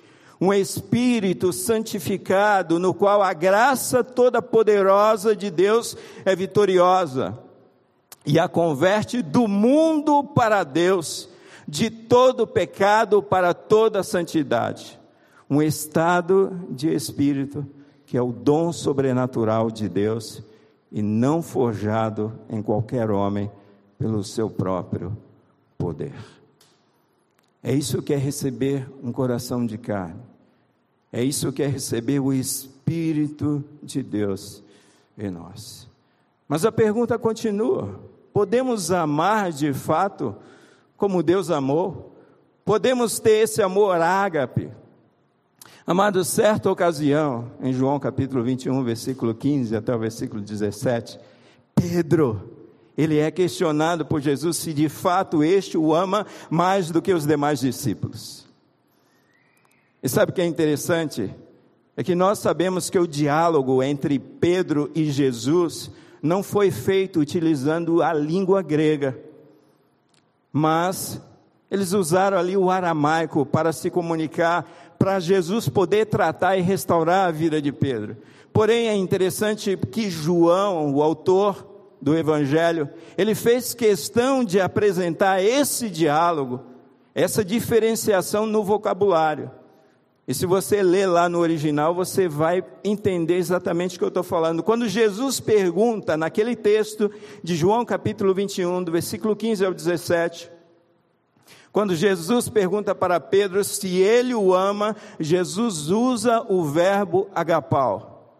Um 0.41 0.51
espírito 0.51 1.53
santificado, 1.53 2.79
no 2.79 2.95
qual 2.95 3.21
a 3.21 3.31
graça 3.31 4.03
toda 4.03 4.41
poderosa 4.41 5.35
de 5.35 5.51
Deus 5.51 5.95
é 6.25 6.35
vitoriosa 6.35 7.37
e 8.25 8.39
a 8.39 8.47
converte 8.47 9.21
do 9.21 9.47
mundo 9.47 10.23
para 10.23 10.63
Deus, 10.63 11.29
de 11.67 11.89
todo 11.89 12.47
pecado 12.47 13.21
para 13.21 13.53
toda 13.53 14.03
santidade. 14.03 14.99
Um 15.49 15.61
estado 15.61 16.59
de 16.69 16.93
espírito 16.93 17.65
que 18.05 18.17
é 18.17 18.21
o 18.21 18.31
dom 18.31 18.73
sobrenatural 18.73 19.71
de 19.71 19.87
Deus 19.87 20.43
e 20.91 21.01
não 21.01 21.41
forjado 21.41 22.33
em 22.49 22.61
qualquer 22.61 23.09
homem 23.09 23.49
pelo 23.97 24.23
seu 24.23 24.49
próprio 24.49 25.15
poder. 25.77 26.13
É 27.63 27.73
isso 27.73 28.01
que 28.01 28.13
é 28.13 28.17
receber 28.17 28.91
um 29.01 29.11
coração 29.11 29.65
de 29.65 29.77
carne. 29.77 30.30
É 31.11 31.23
isso 31.23 31.51
que 31.51 31.61
é 31.61 31.67
receber 31.67 32.19
o 32.19 32.31
Espírito 32.31 33.63
de 33.83 34.01
Deus 34.01 34.63
em 35.17 35.29
nós. 35.29 35.87
Mas 36.47 36.65
a 36.65 36.71
pergunta 36.71 37.19
continua: 37.19 37.99
podemos 38.33 38.91
amar 38.91 39.51
de 39.51 39.73
fato 39.73 40.35
como 40.95 41.23
Deus 41.23 41.49
amou? 41.49 42.15
Podemos 42.63 43.19
ter 43.19 43.43
esse 43.43 43.61
amor 43.61 43.99
ágape? 43.99 44.69
Amado, 45.85 46.23
certa 46.23 46.69
ocasião, 46.69 47.51
em 47.59 47.73
João 47.73 47.99
capítulo 47.99 48.43
21, 48.43 48.83
versículo 48.83 49.33
15 49.33 49.75
até 49.75 49.93
o 49.93 49.99
versículo 49.99 50.39
17, 50.39 51.19
Pedro, 51.75 52.51
ele 52.97 53.17
é 53.17 53.31
questionado 53.31 54.05
por 54.05 54.21
Jesus 54.21 54.57
se 54.57 54.73
de 54.73 54.87
fato 54.87 55.43
este 55.43 55.77
o 55.77 55.93
ama 55.93 56.25
mais 56.49 56.91
do 56.91 57.01
que 57.01 57.13
os 57.13 57.25
demais 57.25 57.61
discípulos. 57.61 58.50
E 60.03 60.09
sabe 60.09 60.31
o 60.31 60.35
que 60.35 60.41
é 60.41 60.45
interessante? 60.45 61.33
É 61.95 62.03
que 62.03 62.15
nós 62.15 62.39
sabemos 62.39 62.89
que 62.89 62.97
o 62.97 63.07
diálogo 63.07 63.83
entre 63.83 64.17
Pedro 64.17 64.89
e 64.95 65.11
Jesus 65.11 65.91
não 66.21 66.41
foi 66.41 66.71
feito 66.71 67.19
utilizando 67.19 68.01
a 68.01 68.13
língua 68.13 68.61
grega, 68.61 69.19
mas 70.51 71.21
eles 71.69 71.93
usaram 71.93 72.37
ali 72.37 72.57
o 72.57 72.69
aramaico 72.69 73.45
para 73.45 73.71
se 73.71 73.89
comunicar 73.89 74.69
para 74.97 75.19
Jesus 75.19 75.67
poder 75.67 76.05
tratar 76.05 76.57
e 76.57 76.61
restaurar 76.61 77.27
a 77.27 77.31
vida 77.31 77.59
de 77.59 77.71
Pedro. 77.71 78.17
Porém, 78.53 78.87
é 78.87 78.95
interessante 78.95 79.75
que 79.75 80.11
João, 80.11 80.93
o 80.93 81.01
autor 81.01 81.67
do 81.99 82.15
Evangelho, 82.15 82.89
ele 83.17 83.33
fez 83.33 83.73
questão 83.73 84.43
de 84.43 84.59
apresentar 84.59 85.41
esse 85.43 85.89
diálogo, 85.89 86.61
essa 87.15 87.43
diferenciação 87.43 88.45
no 88.45 88.63
vocabulário. 88.63 89.49
E 90.27 90.33
se 90.33 90.45
você 90.45 90.83
ler 90.83 91.07
lá 91.07 91.27
no 91.27 91.39
original, 91.39 91.95
você 91.95 92.27
vai 92.27 92.63
entender 92.83 93.35
exatamente 93.35 93.95
o 93.95 93.99
que 93.99 94.03
eu 94.05 94.09
estou 94.09 94.23
falando. 94.23 94.61
Quando 94.61 94.87
Jesus 94.87 95.39
pergunta, 95.39 96.15
naquele 96.15 96.55
texto 96.55 97.11
de 97.43 97.55
João 97.55 97.83
capítulo 97.83 98.33
21, 98.33 98.83
do 98.83 98.91
versículo 98.91 99.35
15 99.35 99.65
ao 99.65 99.73
17, 99.73 100.51
quando 101.71 101.95
Jesus 101.95 102.49
pergunta 102.49 102.93
para 102.93 103.19
Pedro 103.19 103.63
se 103.63 103.97
ele 103.97 104.35
o 104.35 104.53
ama, 104.53 104.95
Jesus 105.19 105.89
usa 105.89 106.45
o 106.49 106.63
verbo 106.65 107.29
agapau. 107.33 108.37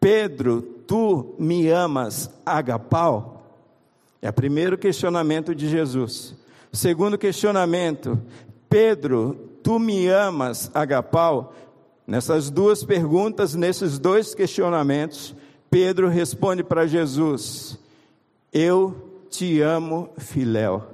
Pedro, 0.00 0.62
tu 0.86 1.34
me 1.38 1.68
amas 1.70 2.30
agapau? 2.44 3.58
É 4.22 4.30
o 4.30 4.32
primeiro 4.32 4.78
questionamento 4.78 5.54
de 5.54 5.68
Jesus. 5.68 6.34
Segundo 6.72 7.18
questionamento, 7.18 8.18
Pedro, 8.68 9.49
tu 9.62 9.78
me 9.78 10.08
amas 10.08 10.70
agapau? 10.74 11.54
Nessas 12.06 12.50
duas 12.50 12.82
perguntas, 12.82 13.54
nesses 13.54 13.98
dois 13.98 14.34
questionamentos, 14.34 15.34
Pedro 15.70 16.08
responde 16.08 16.64
para 16.64 16.86
Jesus: 16.86 17.78
Eu 18.52 18.94
te 19.30 19.60
amo, 19.60 20.10
filéu. 20.18 20.84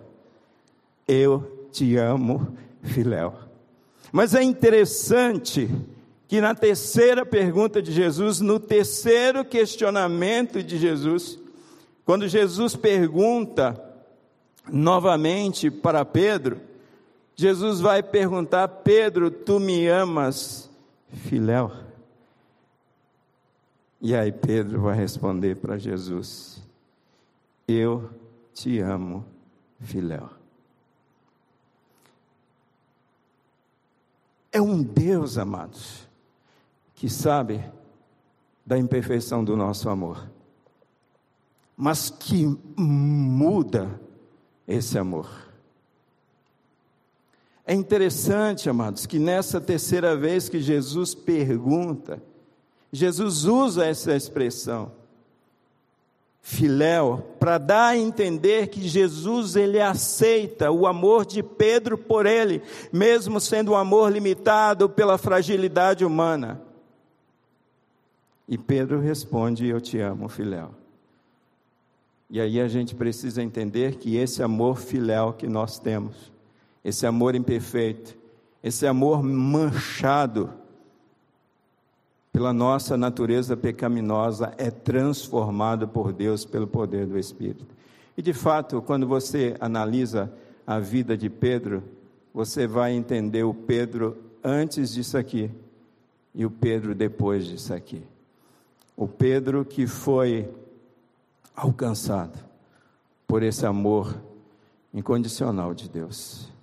Eu 1.09 1.69
te 1.71 1.97
amo, 1.97 2.57
Filéu. 2.83 3.35
Mas 4.13 4.35
é 4.35 4.43
interessante 4.43 5.69
que 6.29 6.41
na 6.41 6.55
terceira 6.55 7.25
pergunta 7.27 7.83
de 7.83 7.93
Jesus, 7.93 8.41
no 8.41 8.59
terceiro 8.59 9.45
questionamento 9.45 10.63
de 10.63 10.79
Jesus, 10.79 11.39
quando 12.05 12.27
Jesus 12.27 12.75
pergunta 12.75 13.81
novamente 14.71 15.71
para 15.71 16.05
Pedro, 16.05 16.61
Jesus 17.37 17.81
vai 17.81 18.03
perguntar: 18.03 18.67
Pedro, 18.67 19.31
tu 19.31 19.61
me 19.61 19.87
amas, 19.87 20.71
Filéu? 21.13 21.71
E 24.01 24.15
aí 24.15 24.33
Pedro 24.33 24.81
vai 24.81 24.97
responder 24.97 25.57
para 25.57 25.77
Jesus: 25.77 26.63
Eu 27.69 28.11
te 28.55 28.81
amo, 28.81 29.25
Filéu. 29.79 30.31
É 34.51 34.61
um 34.61 34.83
Deus, 34.83 35.37
amados, 35.37 36.09
que 36.95 37.11
sabe 37.11 37.63
da 38.65 38.79
imperfeição 38.79 39.45
do 39.45 39.55
nosso 39.55 39.91
amor, 39.91 40.27
mas 41.77 42.09
que 42.09 42.47
muda 42.75 44.01
esse 44.67 44.99
amor. 44.99 45.46
É 47.67 47.75
interessante, 47.75 48.71
amados, 48.71 49.07
que 49.07 49.19
nessa 49.19 49.61
terceira 49.61 50.17
vez 50.17 50.49
que 50.49 50.61
Jesus 50.61 51.15
pergunta, 51.15 52.23
Jesus 52.93 53.45
usa 53.45 53.85
essa 53.85 54.15
expressão 54.15 54.93
filéu, 56.47 57.27
para 57.41 57.59
dar 57.59 57.89
a 57.89 57.97
entender 57.97 58.69
que 58.69 58.87
Jesus 58.87 59.57
ele 59.57 59.81
aceita 59.81 60.71
o 60.71 60.87
amor 60.87 61.27
de 61.27 61.43
Pedro 61.43 61.99
por 61.99 62.25
ele, 62.25 62.63
mesmo 62.93 63.41
sendo 63.41 63.73
um 63.73 63.77
amor 63.77 64.13
limitado 64.13 64.89
pela 64.89 65.19
fragilidade 65.19 66.05
humana. 66.05 66.63
E 68.49 68.57
Pedro 68.57 69.01
responde: 69.01 69.67
Eu 69.67 69.81
te 69.81 69.99
amo, 69.99 70.29
filéu. 70.29 70.71
E 72.31 72.41
aí 72.41 72.61
a 72.61 72.69
gente 72.69 72.95
precisa 72.95 73.43
entender 73.43 73.97
que 73.97 74.17
esse 74.17 74.41
amor 74.41 74.79
filéu 74.79 75.33
que 75.33 75.49
nós 75.49 75.81
temos, 75.81 76.31
esse 76.87 77.05
amor 77.05 77.35
imperfeito, 77.35 78.17
esse 78.63 78.87
amor 78.87 79.21
manchado, 79.21 80.49
pela 82.33 82.53
nossa 82.53 82.97
natureza 82.97 83.57
pecaminosa, 83.57 84.55
é 84.57 84.71
transformado 84.71 85.89
por 85.89 86.13
Deus 86.13 86.45
pelo 86.45 86.69
poder 86.69 87.05
do 87.05 87.19
Espírito. 87.19 87.67
E 88.17 88.23
de 88.23 88.33
fato, 88.33 88.81
quando 88.81 89.05
você 89.05 89.57
analisa 89.59 90.33
a 90.65 90.79
vida 90.79 91.17
de 91.17 91.29
Pedro, 91.29 91.83
você 92.33 92.69
vai 92.69 92.93
entender 92.93 93.43
o 93.43 93.53
Pedro 93.53 94.17
antes 94.45 94.95
disso 94.95 95.19
aqui 95.19 95.51
e 96.33 96.47
o 96.47 96.51
Pedro 96.51 96.95
depois 96.95 97.47
disso 97.47 97.75
aqui. 97.75 98.01
O 98.97 99.09
Pedro 99.09 99.65
que 99.65 99.89
foi 99.89 100.49
alcançado 101.53 102.39
por 103.27 103.43
esse 103.43 103.67
amor 103.67 104.17
incondicional 104.95 105.75
de 105.75 105.89
Deus. 105.89 106.55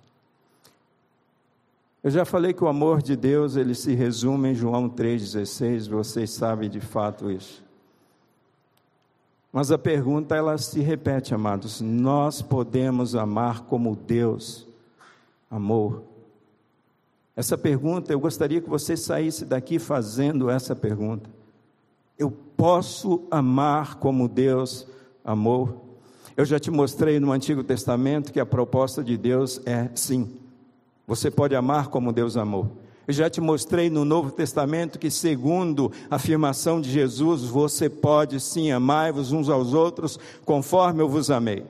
Eu 2.04 2.10
já 2.10 2.26
falei 2.26 2.52
que 2.52 2.62
o 2.62 2.68
amor 2.68 3.00
de 3.00 3.16
Deus, 3.16 3.56
ele 3.56 3.74
se 3.74 3.94
resume 3.94 4.50
em 4.50 4.54
João 4.54 4.90
3,16, 4.90 5.88
vocês 5.88 6.30
sabem 6.32 6.68
de 6.68 6.78
fato 6.78 7.30
isso. 7.30 7.64
Mas 9.50 9.72
a 9.72 9.78
pergunta, 9.78 10.36
ela 10.36 10.58
se 10.58 10.80
repete, 10.80 11.34
amados. 11.34 11.80
Nós 11.80 12.42
podemos 12.42 13.14
amar 13.14 13.62
como 13.62 13.96
Deus 13.96 14.68
amou? 15.50 16.06
Essa 17.34 17.56
pergunta, 17.56 18.12
eu 18.12 18.20
gostaria 18.20 18.60
que 18.60 18.68
você 18.68 18.98
saísse 18.98 19.46
daqui 19.46 19.78
fazendo 19.78 20.50
essa 20.50 20.76
pergunta. 20.76 21.30
Eu 22.18 22.30
posso 22.30 23.26
amar 23.30 23.94
como 23.94 24.28
Deus 24.28 24.86
amou? 25.24 25.96
Eu 26.36 26.44
já 26.44 26.58
te 26.58 26.70
mostrei 26.70 27.18
no 27.18 27.32
Antigo 27.32 27.64
Testamento 27.64 28.30
que 28.30 28.40
a 28.40 28.44
proposta 28.44 29.02
de 29.02 29.16
Deus 29.16 29.58
é 29.64 29.88
sim. 29.94 30.43
Você 31.06 31.30
pode 31.30 31.54
amar 31.54 31.88
como 31.88 32.12
Deus 32.12 32.36
amou. 32.36 32.78
Eu 33.06 33.12
já 33.12 33.28
te 33.28 33.40
mostrei 33.40 33.90
no 33.90 34.04
Novo 34.04 34.30
Testamento 34.30 34.98
que, 34.98 35.10
segundo 35.10 35.92
a 36.10 36.16
afirmação 36.16 36.80
de 36.80 36.90
Jesus, 36.90 37.42
você 37.42 37.90
pode 37.90 38.40
sim 38.40 38.72
amar-vos 38.72 39.30
uns 39.30 39.50
aos 39.50 39.74
outros 39.74 40.18
conforme 40.44 41.02
eu 41.02 41.08
vos 41.08 41.30
amei. 41.30 41.66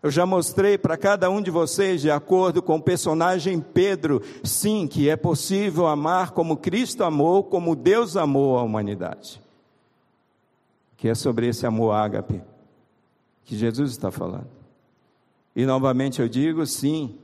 Eu 0.00 0.10
já 0.10 0.24
mostrei 0.24 0.78
para 0.78 0.96
cada 0.96 1.28
um 1.28 1.42
de 1.42 1.50
vocês, 1.50 2.00
de 2.00 2.12
acordo 2.12 2.62
com 2.62 2.76
o 2.76 2.82
personagem 2.82 3.58
Pedro, 3.58 4.22
sim, 4.44 4.86
que 4.86 5.08
é 5.08 5.16
possível 5.16 5.88
amar 5.88 6.30
como 6.30 6.56
Cristo 6.56 7.02
amou, 7.02 7.42
como 7.42 7.74
Deus 7.74 8.16
amou 8.16 8.56
a 8.56 8.62
humanidade. 8.62 9.40
que 10.96 11.08
é 11.08 11.14
sobre 11.14 11.46
esse 11.46 11.66
amor 11.66 11.92
ágape 11.92 12.40
que 13.44 13.56
Jesus 13.56 13.90
está 13.90 14.10
falando. 14.10 14.48
E 15.54 15.64
novamente 15.66 16.20
eu 16.20 16.28
digo, 16.28 16.64
sim, 16.66 17.16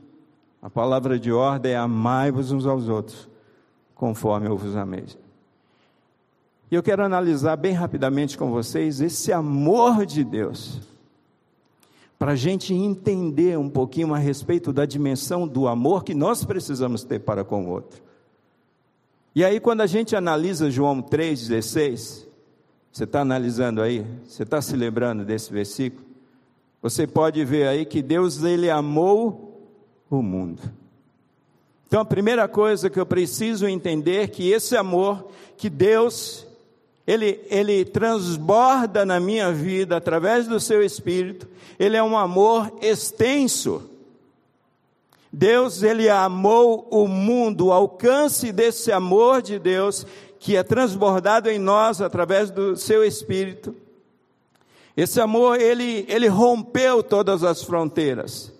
a 0.63 0.69
palavra 0.69 1.19
de 1.19 1.29
ordem 1.29 1.73
é 1.73 1.75
amai-vos 1.75 2.53
uns 2.53 2.65
aos 2.65 2.87
outros, 2.87 3.27
conforme 3.93 4.47
eu 4.47 4.55
vos 4.55 4.77
amei. 4.77 5.03
E 6.71 6.75
eu 6.75 6.81
quero 6.81 7.03
analisar 7.03 7.57
bem 7.57 7.73
rapidamente 7.73 8.37
com 8.37 8.49
vocês 8.49 9.01
esse 9.01 9.33
amor 9.33 10.05
de 10.05 10.23
Deus, 10.23 10.79
para 12.17 12.31
a 12.31 12.35
gente 12.37 12.73
entender 12.73 13.59
um 13.59 13.69
pouquinho 13.69 14.13
a 14.13 14.17
respeito 14.17 14.71
da 14.71 14.85
dimensão 14.85 15.45
do 15.45 15.67
amor 15.67 16.05
que 16.05 16.13
nós 16.13 16.45
precisamos 16.45 17.03
ter 17.03 17.19
para 17.19 17.43
com 17.43 17.65
o 17.65 17.69
outro. 17.69 18.01
E 19.35 19.43
aí, 19.43 19.59
quando 19.59 19.81
a 19.81 19.85
gente 19.85 20.15
analisa 20.15 20.71
João 20.71 21.01
3,16, 21.01 22.25
você 22.89 23.03
está 23.03 23.19
analisando 23.19 23.81
aí, 23.81 24.07
você 24.25 24.43
está 24.43 24.61
se 24.61 24.77
lembrando 24.77 25.25
desse 25.25 25.51
versículo? 25.51 26.05
Você 26.81 27.05
pode 27.05 27.43
ver 27.43 27.67
aí 27.67 27.85
que 27.85 28.01
Deus 28.01 28.41
ele 28.43 28.69
amou 28.69 29.52
o 30.17 30.23
mundo. 30.23 30.61
Então 31.87 32.01
a 32.01 32.05
primeira 32.05 32.47
coisa 32.47 32.89
que 32.89 32.99
eu 32.99 33.05
preciso 33.05 33.67
entender 33.67 34.23
é 34.23 34.27
que 34.27 34.51
esse 34.51 34.75
amor 34.75 35.27
que 35.57 35.69
Deus 35.69 36.47
ele, 37.05 37.41
ele 37.49 37.83
transborda 37.83 39.05
na 39.05 39.19
minha 39.19 39.51
vida 39.51 39.97
através 39.97 40.47
do 40.47 40.59
seu 40.59 40.81
Espírito, 40.81 41.47
ele 41.77 41.97
é 41.97 42.03
um 42.03 42.17
amor 42.17 42.71
extenso. 42.81 43.89
Deus, 45.31 45.83
ele 45.83 46.09
amou 46.09 46.87
o 46.89 47.07
mundo, 47.07 47.67
o 47.67 47.73
alcance 47.73 48.51
desse 48.51 48.91
amor 48.91 49.41
de 49.41 49.59
Deus, 49.59 50.05
que 50.39 50.55
é 50.55 50.63
transbordado 50.63 51.49
em 51.49 51.59
nós 51.59 52.01
através 52.01 52.49
do 52.49 52.77
seu 52.77 53.03
Espírito. 53.03 53.75
Esse 54.95 55.19
amor, 55.19 55.59
ele, 55.59 56.05
ele 56.07 56.27
rompeu 56.27 57.01
todas 57.01 57.43
as 57.43 57.63
fronteiras. 57.63 58.53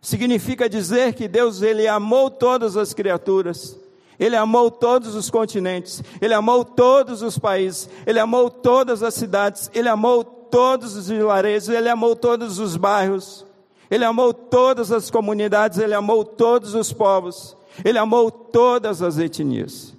Significa 0.00 0.68
dizer 0.68 1.14
que 1.14 1.26
Deus, 1.26 1.62
ele 1.62 1.86
amou 1.88 2.30
todas 2.30 2.76
as 2.76 2.94
criaturas. 2.94 3.78
Ele 4.18 4.34
amou 4.34 4.70
todos 4.70 5.14
os 5.14 5.30
continentes, 5.30 6.02
ele 6.20 6.34
amou 6.34 6.64
todos 6.64 7.22
os 7.22 7.38
países, 7.38 7.88
ele 8.04 8.18
amou 8.18 8.50
todas 8.50 9.00
as 9.00 9.14
cidades, 9.14 9.70
ele 9.72 9.88
amou 9.88 10.24
todos 10.24 10.96
os 10.96 11.08
vilarejos, 11.08 11.68
ele 11.68 11.88
amou 11.88 12.16
todos 12.16 12.58
os 12.58 12.76
bairros, 12.76 13.46
ele 13.88 14.04
amou 14.04 14.34
todas 14.34 14.90
as 14.90 15.08
comunidades, 15.08 15.78
ele 15.78 15.94
amou 15.94 16.24
todos 16.24 16.74
os 16.74 16.92
povos, 16.92 17.56
ele 17.84 17.96
amou 17.96 18.28
todas 18.28 19.02
as 19.02 19.18
etnias. 19.18 19.96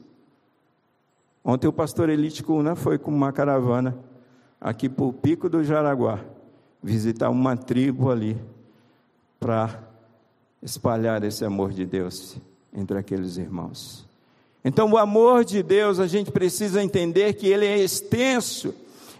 Ontem 1.43 1.67
o 1.67 1.73
pastor 1.73 2.09
Elite 2.09 2.43
Cuna 2.43 2.75
foi 2.75 2.97
com 2.97 3.11
uma 3.11 3.31
caravana 3.31 3.97
aqui 4.59 4.89
para 4.89 5.05
o 5.05 5.13
Pico 5.13 5.47
do 5.47 5.63
Jaraguá, 5.63 6.19
visitar 6.83 7.29
uma 7.29 7.55
tribo 7.55 8.11
ali, 8.11 8.37
para 9.39 9.88
espalhar 10.61 11.23
esse 11.23 11.43
amor 11.45 11.71
de 11.71 11.85
Deus 11.85 12.37
entre 12.73 12.97
aqueles 12.97 13.37
irmãos. 13.37 14.07
Então, 14.63 14.91
o 14.91 14.97
amor 14.97 15.45
de 15.45 15.63
Deus, 15.63 15.99
a 15.99 16.07
gente 16.07 16.31
precisa 16.31 16.83
entender 16.83 17.33
que 17.33 17.47
ele 17.47 17.65
é 17.65 17.77
extenso, 17.77 18.73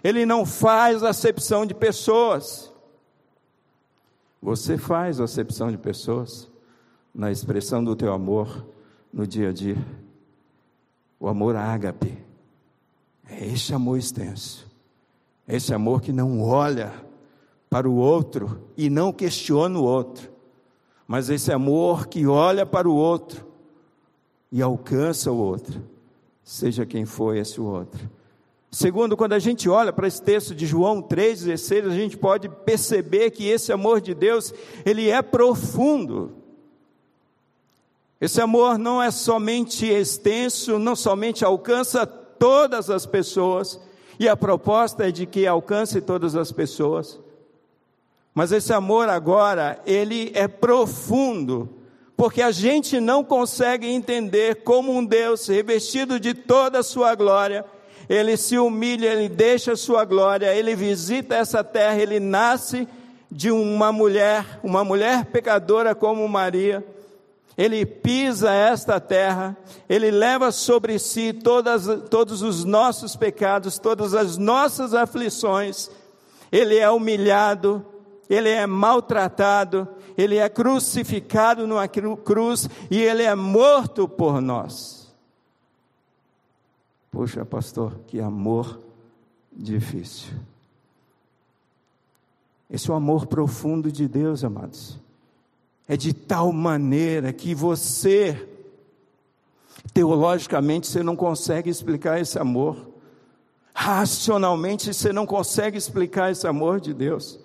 ele 0.04 0.26
não 0.26 0.44
faz 0.44 1.02
acepção 1.02 1.64
de 1.64 1.74
pessoas. 1.74 2.70
Você 4.42 4.78
faz 4.78 5.20
acepção 5.20 5.70
de 5.70 5.78
pessoas 5.78 6.48
na 7.14 7.30
expressão 7.30 7.82
do 7.82 7.96
teu 7.96 8.12
amor 8.12 8.66
no 9.12 9.26
dia 9.26 9.48
a 9.50 9.52
dia. 9.52 9.78
O 11.18 11.28
amor 11.28 11.56
ágape 11.56 12.16
é 13.28 13.46
esse 13.46 13.74
amor 13.74 13.98
extenso, 13.98 14.66
é 15.46 15.56
esse 15.56 15.72
amor 15.74 16.00
que 16.00 16.12
não 16.12 16.40
olha 16.40 16.92
para 17.68 17.88
o 17.88 17.94
outro 17.94 18.68
e 18.76 18.88
não 18.90 19.12
questiona 19.12 19.78
o 19.78 19.84
outro, 19.84 20.30
mas 21.10 21.28
esse 21.28 21.50
amor 21.50 22.06
que 22.06 22.24
olha 22.24 22.64
para 22.64 22.88
o 22.88 22.94
outro 22.94 23.44
e 24.52 24.62
alcança 24.62 25.32
o 25.32 25.36
outro, 25.36 25.82
seja 26.44 26.86
quem 26.86 27.04
for 27.04 27.36
esse 27.36 27.60
outro. 27.60 28.08
Segundo, 28.70 29.16
quando 29.16 29.32
a 29.32 29.40
gente 29.40 29.68
olha 29.68 29.92
para 29.92 30.06
esse 30.06 30.22
texto 30.22 30.54
de 30.54 30.66
João 30.66 31.02
3,16, 31.02 31.86
a 31.86 31.90
gente 31.90 32.16
pode 32.16 32.48
perceber 32.48 33.32
que 33.32 33.48
esse 33.48 33.72
amor 33.72 34.00
de 34.00 34.14
Deus, 34.14 34.54
ele 34.86 35.10
é 35.10 35.20
profundo. 35.20 36.30
Esse 38.20 38.40
amor 38.40 38.78
não 38.78 39.02
é 39.02 39.10
somente 39.10 39.86
extenso, 39.86 40.78
não 40.78 40.94
somente 40.94 41.44
alcança 41.44 42.06
todas 42.06 42.88
as 42.88 43.04
pessoas, 43.04 43.80
e 44.16 44.28
a 44.28 44.36
proposta 44.36 45.08
é 45.08 45.10
de 45.10 45.26
que 45.26 45.44
alcance 45.44 46.00
todas 46.00 46.36
as 46.36 46.52
pessoas, 46.52 47.18
mas 48.40 48.52
esse 48.52 48.72
amor 48.72 49.10
agora, 49.10 49.78
ele 49.84 50.32
é 50.34 50.48
profundo, 50.48 51.68
porque 52.16 52.40
a 52.40 52.50
gente 52.50 52.98
não 52.98 53.22
consegue 53.22 53.86
entender 53.86 54.62
como 54.62 54.96
um 54.96 55.04
Deus 55.04 55.46
revestido 55.46 56.18
de 56.18 56.32
toda 56.32 56.78
a 56.78 56.82
sua 56.82 57.14
glória, 57.14 57.66
ele 58.08 58.38
se 58.38 58.56
humilha, 58.58 59.08
ele 59.08 59.28
deixa 59.28 59.72
a 59.72 59.76
sua 59.76 60.06
glória, 60.06 60.54
ele 60.54 60.74
visita 60.74 61.34
essa 61.36 61.62
terra, 61.62 62.00
ele 62.00 62.18
nasce 62.18 62.88
de 63.30 63.50
uma 63.50 63.92
mulher, 63.92 64.58
uma 64.62 64.82
mulher 64.82 65.26
pecadora 65.26 65.94
como 65.94 66.26
Maria, 66.26 66.82
ele 67.58 67.84
pisa 67.84 68.54
esta 68.54 68.98
terra, 68.98 69.54
ele 69.86 70.10
leva 70.10 70.50
sobre 70.50 70.98
si 70.98 71.34
todas, 71.34 71.84
todos 72.08 72.40
os 72.40 72.64
nossos 72.64 73.14
pecados, 73.14 73.78
todas 73.78 74.14
as 74.14 74.38
nossas 74.38 74.94
aflições, 74.94 75.90
ele 76.50 76.78
é 76.78 76.88
humilhado, 76.88 77.84
ele 78.30 78.48
é 78.48 78.64
maltratado, 78.64 79.88
ele 80.16 80.36
é 80.36 80.48
crucificado 80.48 81.66
numa 81.66 81.88
cruz 81.88 82.70
e 82.88 82.96
ele 83.02 83.24
é 83.24 83.34
morto 83.34 84.08
por 84.08 84.40
nós. 84.40 85.12
Poxa, 87.10 87.44
pastor, 87.44 87.98
que 88.06 88.20
amor 88.20 88.78
difícil. 89.52 90.32
Esse 92.70 92.88
é 92.88 92.92
o 92.92 92.96
amor 92.96 93.26
profundo 93.26 93.90
de 93.90 94.06
Deus, 94.06 94.44
amados. 94.44 94.96
É 95.88 95.96
de 95.96 96.12
tal 96.12 96.52
maneira 96.52 97.32
que 97.32 97.52
você, 97.52 98.48
teologicamente, 99.92 100.86
você 100.86 101.02
não 101.02 101.16
consegue 101.16 101.68
explicar 101.68 102.20
esse 102.20 102.38
amor. 102.38 102.88
Racionalmente, 103.74 104.94
você 104.94 105.12
não 105.12 105.26
consegue 105.26 105.76
explicar 105.76 106.30
esse 106.30 106.46
amor 106.46 106.78
de 106.78 106.94
Deus. 106.94 107.40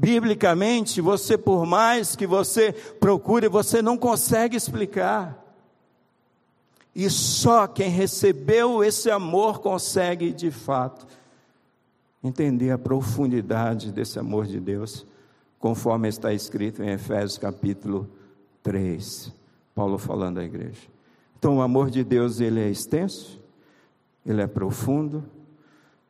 Biblicamente, 0.00 1.00
você, 1.00 1.36
por 1.36 1.66
mais 1.66 2.14
que 2.14 2.24
você 2.24 2.70
procure, 2.70 3.48
você 3.48 3.82
não 3.82 3.98
consegue 3.98 4.56
explicar. 4.56 5.44
E 6.94 7.10
só 7.10 7.66
quem 7.66 7.90
recebeu 7.90 8.84
esse 8.84 9.10
amor 9.10 9.58
consegue, 9.58 10.32
de 10.32 10.52
fato, 10.52 11.04
entender 12.22 12.70
a 12.70 12.78
profundidade 12.78 13.90
desse 13.90 14.20
amor 14.20 14.46
de 14.46 14.60
Deus, 14.60 15.04
conforme 15.58 16.06
está 16.06 16.32
escrito 16.32 16.80
em 16.80 16.90
Efésios 16.90 17.36
capítulo 17.36 18.08
3. 18.62 19.32
Paulo 19.74 19.98
falando 19.98 20.38
à 20.38 20.44
igreja. 20.44 20.86
Então, 21.36 21.56
o 21.56 21.60
amor 21.60 21.90
de 21.90 22.04
Deus, 22.04 22.38
ele 22.38 22.60
é 22.60 22.70
extenso, 22.70 23.40
ele 24.24 24.42
é 24.42 24.46
profundo, 24.46 25.24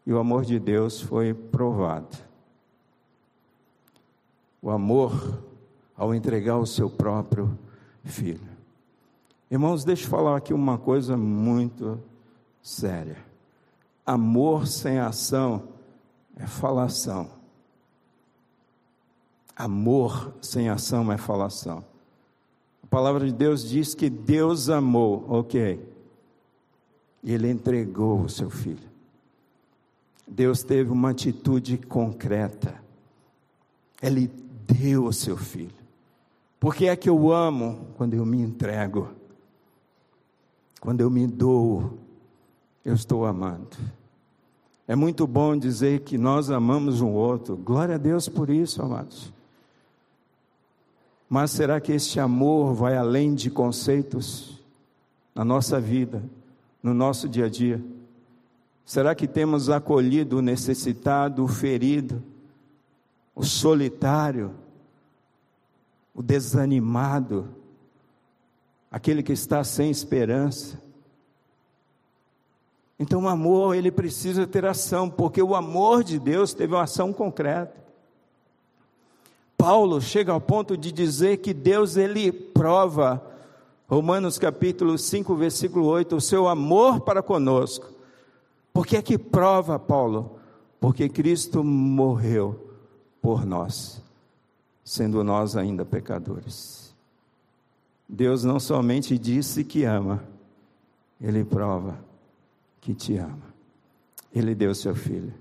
e 0.07 0.13
o 0.13 0.19
amor 0.19 0.45
de 0.45 0.59
Deus 0.59 1.01
foi 1.01 1.33
provado 1.33 2.28
o 4.63 4.71
amor 4.71 5.43
ao 5.97 6.15
entregar 6.15 6.59
o 6.59 6.67
seu 6.67 6.89
próprio 6.89 7.59
filho. 8.05 8.49
Irmãos, 9.51 9.85
deixa 9.85 10.05
eu 10.05 10.11
falar 10.11 10.37
aqui 10.37 10.53
uma 10.53 10.79
coisa 10.79 11.17
muito 11.17 12.01
séria. 12.63 13.17
Amor 14.05 14.67
sem 14.67 14.99
ação 14.99 15.69
é 16.37 16.47
falação. 16.47 17.31
Amor 19.57 20.35
sem 20.41 20.69
ação 20.69 21.11
é 21.11 21.17
falação. 21.17 21.85
A 22.83 22.87
palavra 22.87 23.27
de 23.27 23.33
Deus 23.33 23.69
diz 23.69 23.95
que 23.95 24.09
Deus 24.09 24.69
amou, 24.69 25.25
ok. 25.29 25.85
E 27.23 27.33
Ele 27.33 27.51
entregou 27.51 28.21
o 28.23 28.29
seu 28.29 28.49
filho. 28.49 28.89
Deus 30.27 30.63
teve 30.63 30.91
uma 30.91 31.11
atitude 31.11 31.79
concreta. 31.79 32.81
Ele 34.01 34.31
deu 34.69 35.07
o 35.07 35.13
seu 35.13 35.37
filho. 35.37 35.73
Porque 36.61 36.87
é 36.87 36.97
que 36.97 37.09
eu 37.09 37.33
amo 37.33 37.89
quando 37.97 38.15
eu 38.15 38.27
me 38.27 38.41
entrego, 38.41 39.09
quando 40.81 41.01
eu 41.01 41.11
me 41.11 41.27
dou, 41.27 41.99
eu 42.85 42.95
estou 42.95 43.25
amando. 43.25 43.77
É 44.87 44.95
muito 44.97 45.27
bom 45.27 45.57
dizer 45.57 46.01
que 46.01 46.17
nós 46.17 46.51
amamos 46.51 47.01
um 47.01 47.13
outro, 47.13 47.57
glória 47.57 47.95
a 47.95 47.99
Deus 47.99 48.29
por 48.29 48.51
isso, 48.51 48.83
amados. 48.83 49.33
Mas 51.29 51.51
será 51.51 51.81
que 51.81 51.93
este 51.93 52.19
amor 52.19 52.75
vai 52.75 52.97
além 52.97 53.35
de 53.35 53.51
conceitos 53.51 54.59
na 55.35 55.45
nossa 55.45 55.79
vida, 55.79 56.23
no 56.83 56.95
nosso 56.95 57.29
dia 57.29 57.47
a 57.47 57.49
dia? 57.51 57.85
Será 58.85 59.15
que 59.15 59.29
temos 59.29 59.69
acolhido 59.69 60.39
o 60.39 60.43
necessitado, 60.43 61.45
o 61.45 61.49
ferido, 61.49 62.23
o 63.39 63.45
solitário, 63.45 64.53
o 66.13 66.21
desanimado, 66.21 67.49
aquele 68.91 69.23
que 69.23 69.33
está 69.33 69.63
sem 69.63 69.93
esperança? 69.93 70.83
Então 72.99 73.23
o 73.23 73.29
amor, 73.29 73.77
ele 73.77 73.93
precisa 73.93 74.45
ter 74.45 74.67
ação, 74.67 75.09
porque 75.09 75.41
o 75.41 75.55
amor 75.55 76.03
de 76.03 76.19
Deus 76.19 76.53
teve 76.53 76.75
uma 76.75 76.83
ação 76.83 77.13
concreta. 77.13 77.81
Paulo 79.57 80.01
chega 80.01 80.33
ao 80.33 80.41
ponto 80.41 80.77
de 80.77 80.91
dizer 80.91 81.37
que 81.37 81.55
Deus 81.55 81.97
ele 81.97 82.33
prova 82.33 83.25
Romanos 83.89 84.37
capítulo 84.37 84.99
5, 84.99 85.35
versículo 85.37 85.87
8, 85.87 86.17
o 86.17 86.21
seu 86.21 86.49
amor 86.49 87.01
para 87.01 87.23
conosco. 87.23 87.87
Por 88.73 88.85
que 88.85 88.97
é 88.97 89.03
que 89.03 89.17
prova, 89.17 89.79
Paulo? 89.79 90.41
Porque 90.81 91.09
Cristo 91.09 91.63
morreu 91.63 92.68
por 93.29 93.45
nós, 93.45 94.01
sendo 94.83 95.23
nós 95.23 95.55
ainda 95.55 95.85
pecadores. 95.85 96.95
Deus 98.09 98.43
não 98.43 98.59
somente 98.59 99.19
disse 99.19 99.63
que 99.63 99.85
ama, 99.85 100.25
ele 101.21 101.45
prova 101.45 101.99
que 102.81 102.95
te 102.95 103.19
ama. 103.19 103.53
Ele 104.35 104.55
deu 104.55 104.75
seu 104.75 104.95
filho. 104.95 105.35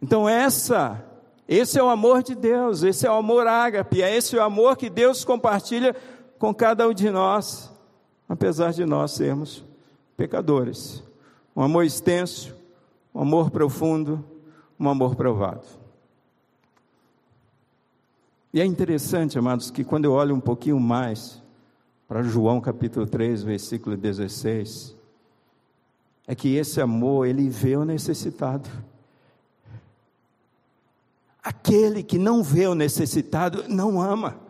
Então 0.00 0.28
essa, 0.28 1.04
esse 1.48 1.76
é 1.76 1.82
o 1.82 1.88
amor 1.88 2.22
de 2.22 2.36
Deus, 2.36 2.84
esse 2.84 3.04
é 3.04 3.10
o 3.10 3.14
amor 3.14 3.48
ágape, 3.48 4.00
é 4.00 4.16
esse 4.16 4.36
o 4.36 4.40
amor 4.40 4.76
que 4.76 4.88
Deus 4.88 5.24
compartilha 5.24 5.92
com 6.38 6.54
cada 6.54 6.86
um 6.86 6.94
de 6.94 7.10
nós 7.10 7.68
apesar 8.28 8.72
de 8.72 8.86
nós 8.86 9.10
sermos 9.10 9.64
pecadores. 10.16 11.02
Um 11.56 11.62
amor 11.62 11.84
extenso, 11.84 12.54
um 13.12 13.22
amor 13.22 13.50
profundo, 13.50 14.24
um 14.78 14.88
amor 14.88 15.16
provado. 15.16 15.82
E 18.54 18.60
é 18.60 18.64
interessante, 18.64 19.38
amados, 19.38 19.70
que 19.70 19.84
quando 19.84 20.06
eu 20.06 20.12
olho 20.12 20.34
um 20.34 20.40
pouquinho 20.40 20.80
mais 20.80 21.42
para 22.08 22.22
João 22.22 22.60
capítulo 22.60 23.06
3, 23.06 23.42
versículo 23.42 23.96
16, 23.96 24.96
é 26.26 26.34
que 26.34 26.54
esse 26.54 26.80
amor, 26.80 27.26
ele 27.26 27.50
vê 27.50 27.76
o 27.76 27.84
necessitado. 27.84 28.70
Aquele 31.42 32.02
que 32.02 32.16
não 32.16 32.42
vê 32.42 32.66
o 32.66 32.74
necessitado 32.74 33.64
não 33.68 34.00
ama. 34.00 34.42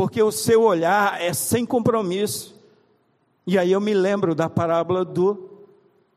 porque 0.00 0.22
o 0.22 0.32
seu 0.32 0.62
olhar 0.62 1.20
é 1.20 1.34
sem 1.34 1.66
compromisso. 1.66 2.58
E 3.46 3.58
aí 3.58 3.70
eu 3.70 3.82
me 3.82 3.92
lembro 3.92 4.34
da 4.34 4.48
parábola 4.48 5.04
do 5.04 5.60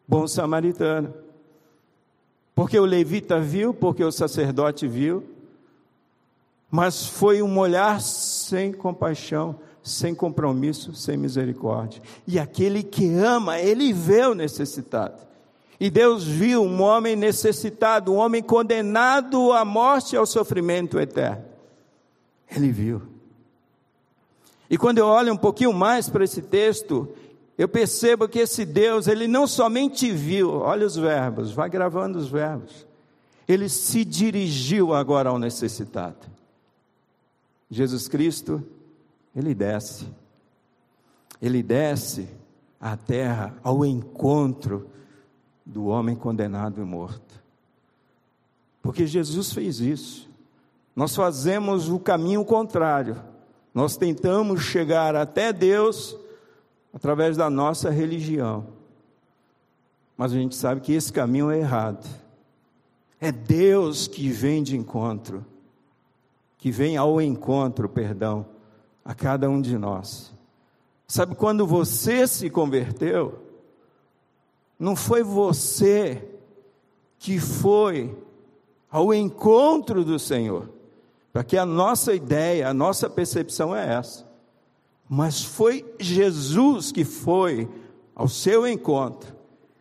bom 0.07 0.25
samaritano. 0.25 1.13
Porque 2.55 2.79
o 2.79 2.85
levita 2.85 3.39
viu, 3.39 3.73
porque 3.73 4.03
o 4.03 4.11
sacerdote 4.11 4.87
viu, 4.87 5.23
mas 6.69 7.05
foi 7.05 7.41
um 7.41 7.57
olhar 7.57 8.01
sem 8.01 8.71
compaixão, 8.71 9.59
sem 9.81 10.15
compromisso, 10.15 10.93
sem 10.95 11.17
misericórdia. 11.17 12.01
E 12.27 12.39
aquele 12.39 12.83
que 12.83 13.13
ama, 13.15 13.59
ele 13.59 13.91
vê 13.91 14.25
o 14.25 14.33
necessitado. 14.33 15.21
E 15.79 15.89
Deus 15.89 16.23
viu 16.23 16.63
um 16.63 16.81
homem 16.81 17.15
necessitado, 17.15 18.13
um 18.13 18.17
homem 18.17 18.41
condenado 18.41 19.51
à 19.51 19.65
morte 19.65 20.13
e 20.13 20.17
ao 20.17 20.25
sofrimento 20.25 20.99
eterno. 20.99 21.43
Ele 22.49 22.71
viu. 22.71 23.01
E 24.69 24.77
quando 24.77 24.99
eu 24.99 25.05
olho 25.05 25.33
um 25.33 25.37
pouquinho 25.37 25.73
mais 25.73 26.09
para 26.09 26.23
esse 26.23 26.41
texto, 26.41 27.09
eu 27.57 27.67
percebo 27.67 28.27
que 28.27 28.39
esse 28.39 28.65
Deus, 28.65 29.07
ele 29.07 29.27
não 29.27 29.45
somente 29.45 30.11
viu, 30.11 30.51
olha 30.51 30.85
os 30.85 30.95
verbos, 30.95 31.51
vai 31.51 31.69
gravando 31.69 32.17
os 32.17 32.27
verbos. 32.27 32.87
Ele 33.47 33.69
se 33.69 34.03
dirigiu 34.03 34.93
agora 34.93 35.29
ao 35.29 35.37
necessitado. 35.37 36.27
Jesus 37.69 38.07
Cristo, 38.07 38.63
ele 39.35 39.53
desce. 39.53 40.07
Ele 41.41 41.61
desce 41.61 42.27
à 42.79 42.95
terra 42.97 43.55
ao 43.63 43.85
encontro 43.85 44.89
do 45.65 45.85
homem 45.85 46.15
condenado 46.15 46.81
e 46.81 46.85
morto. 46.85 47.41
Porque 48.81 49.05
Jesus 49.05 49.53
fez 49.53 49.79
isso. 49.79 50.29
Nós 50.95 51.15
fazemos 51.15 51.89
o 51.89 51.99
caminho 51.99 52.43
contrário. 52.45 53.21
Nós 53.73 53.95
tentamos 53.97 54.61
chegar 54.61 55.15
até 55.15 55.51
Deus 55.51 56.17
através 56.93 57.35
da 57.35 57.49
nossa 57.49 57.89
religião. 57.89 58.67
Mas 60.15 60.31
a 60.31 60.35
gente 60.35 60.55
sabe 60.55 60.79
que 60.79 60.93
esse 60.93 61.11
caminho 61.11 61.49
é 61.49 61.59
errado. 61.59 62.07
É 63.19 63.31
Deus 63.31 64.07
que 64.07 64.29
vem 64.29 64.61
de 64.61 64.77
encontro, 64.77 65.43
que 66.57 66.71
vem 66.71 66.95
ao 66.95 67.19
encontro, 67.19 67.89
perdão, 67.89 68.45
a 69.03 69.15
cada 69.15 69.49
um 69.49 69.59
de 69.59 69.77
nós. 69.77 70.31
Sabe 71.07 71.35
quando 71.35 71.65
você 71.65 72.27
se 72.27 72.49
converteu? 72.49 73.39
Não 74.77 74.95
foi 74.95 75.23
você 75.23 76.27
que 77.17 77.39
foi 77.39 78.15
ao 78.91 79.13
encontro 79.13 80.03
do 80.03 80.19
Senhor. 80.19 80.69
Para 81.31 81.43
que 81.43 81.57
a 81.57 81.65
nossa 81.65 82.13
ideia, 82.13 82.67
a 82.67 82.73
nossa 82.73 83.09
percepção 83.09 83.75
é 83.75 83.93
essa. 83.95 84.32
Mas 85.15 85.43
foi 85.43 85.85
Jesus 85.99 86.91
que 86.91 87.05
foi 87.05 87.69
ao 88.15 88.27
seu 88.27 88.65
encontro 88.65 89.31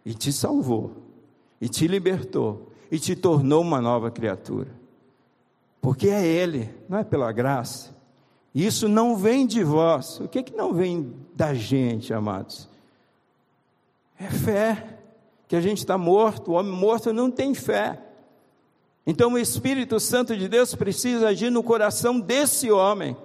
e 0.05 0.12
te 0.12 0.30
salvou, 0.30 0.93
e 1.59 1.70
te 1.70 1.87
libertou, 1.87 2.70
e 2.91 2.99
te 2.99 3.16
tornou 3.16 3.62
uma 3.62 3.80
nova 3.80 4.11
criatura. 4.11 4.68
Porque 5.80 6.09
é 6.09 6.22
Ele, 6.22 6.68
não 6.87 6.99
é 6.99 7.05
pela 7.05 7.33
graça. 7.33 7.97
Isso 8.55 8.87
não 8.91 9.16
vem 9.16 9.47
de 9.47 9.64
vós. 9.64 10.20
O 10.20 10.28
que, 10.28 10.41
é 10.41 10.43
que 10.43 10.55
não 10.55 10.74
vem 10.74 11.14
da 11.35 11.55
gente, 11.55 12.12
amados? 12.12 12.68
É 14.20 14.28
fé. 14.28 14.99
Que 15.49 15.57
a 15.57 15.62
gente 15.62 15.78
está 15.78 15.97
morto, 15.97 16.51
o 16.51 16.55
homem 16.57 16.72
morto 16.74 17.11
não 17.11 17.30
tem 17.30 17.55
fé. 17.55 17.99
Então 19.07 19.33
o 19.33 19.39
Espírito 19.39 19.99
Santo 19.99 20.37
de 20.37 20.47
Deus 20.47 20.74
precisa 20.74 21.28
agir 21.28 21.49
no 21.49 21.62
coração 21.62 22.20
desse 22.20 22.70
homem, 22.70 23.16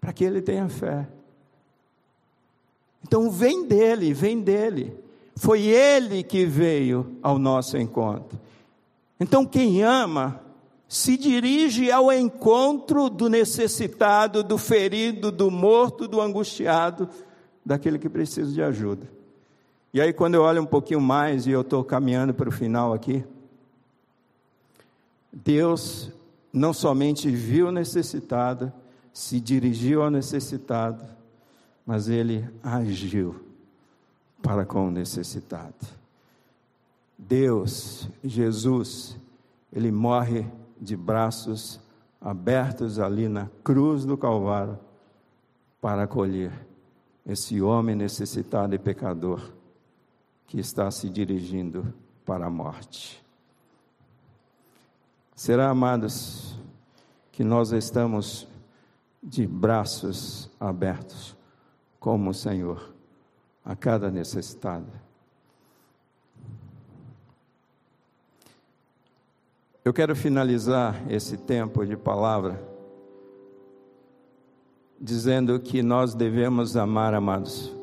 para 0.00 0.12
que 0.12 0.24
ele 0.24 0.40
tenha 0.40 0.68
fé. 0.68 1.08
Então 3.02 3.30
vem 3.30 3.66
dele, 3.66 4.12
vem 4.12 4.40
dele. 4.40 4.94
Foi 5.36 5.62
ele 5.62 6.22
que 6.22 6.44
veio 6.44 7.16
ao 7.22 7.38
nosso 7.38 7.76
encontro. 7.76 8.38
Então 9.20 9.46
quem 9.46 9.82
ama, 9.82 10.40
se 10.88 11.16
dirige 11.16 11.92
ao 11.92 12.10
encontro 12.12 13.10
do 13.10 13.28
necessitado, 13.28 14.42
do 14.42 14.56
ferido, 14.56 15.30
do 15.30 15.50
morto, 15.50 16.08
do 16.08 16.20
angustiado, 16.20 17.08
daquele 17.64 17.98
que 17.98 18.08
precisa 18.08 18.52
de 18.52 18.62
ajuda. 18.62 19.06
E 19.92 20.00
aí, 20.00 20.12
quando 20.12 20.34
eu 20.34 20.42
olho 20.42 20.62
um 20.62 20.66
pouquinho 20.66 21.00
mais, 21.00 21.46
e 21.46 21.50
eu 21.50 21.62
estou 21.62 21.82
caminhando 21.82 22.34
para 22.34 22.48
o 22.48 22.52
final 22.52 22.92
aqui, 22.92 23.24
Deus 25.32 26.10
não 26.52 26.72
somente 26.72 27.30
viu 27.30 27.68
o 27.68 27.72
necessitado, 27.72 28.72
se 29.18 29.40
dirigiu 29.40 30.04
ao 30.04 30.12
necessitado, 30.12 31.02
mas 31.84 32.08
ele 32.08 32.48
agiu 32.62 33.44
para 34.40 34.64
com 34.64 34.86
o 34.86 34.90
necessitado. 34.92 35.74
Deus, 37.18 38.08
Jesus, 38.22 39.18
ele 39.72 39.90
morre 39.90 40.46
de 40.80 40.96
braços 40.96 41.80
abertos 42.20 43.00
ali 43.00 43.28
na 43.28 43.50
cruz 43.64 44.04
do 44.04 44.16
Calvário 44.16 44.78
para 45.80 46.04
acolher 46.04 46.52
esse 47.26 47.60
homem 47.60 47.96
necessitado 47.96 48.72
e 48.72 48.78
pecador 48.78 49.50
que 50.46 50.60
está 50.60 50.92
se 50.92 51.10
dirigindo 51.10 51.92
para 52.24 52.46
a 52.46 52.50
morte. 52.50 53.20
Será, 55.34 55.70
amados, 55.70 56.56
que 57.32 57.42
nós 57.42 57.72
estamos 57.72 58.47
de 59.22 59.46
braços 59.46 60.50
abertos, 60.58 61.36
como 61.98 62.30
o 62.30 62.34
Senhor, 62.34 62.92
a 63.64 63.74
cada 63.74 64.10
necessitado. 64.10 64.86
Eu 69.84 69.92
quero 69.92 70.14
finalizar 70.14 71.02
esse 71.10 71.36
tempo 71.36 71.84
de 71.86 71.96
palavra 71.96 72.62
dizendo 75.00 75.58
que 75.60 75.82
nós 75.82 76.14
devemos 76.14 76.76
amar, 76.76 77.14
amados, 77.14 77.74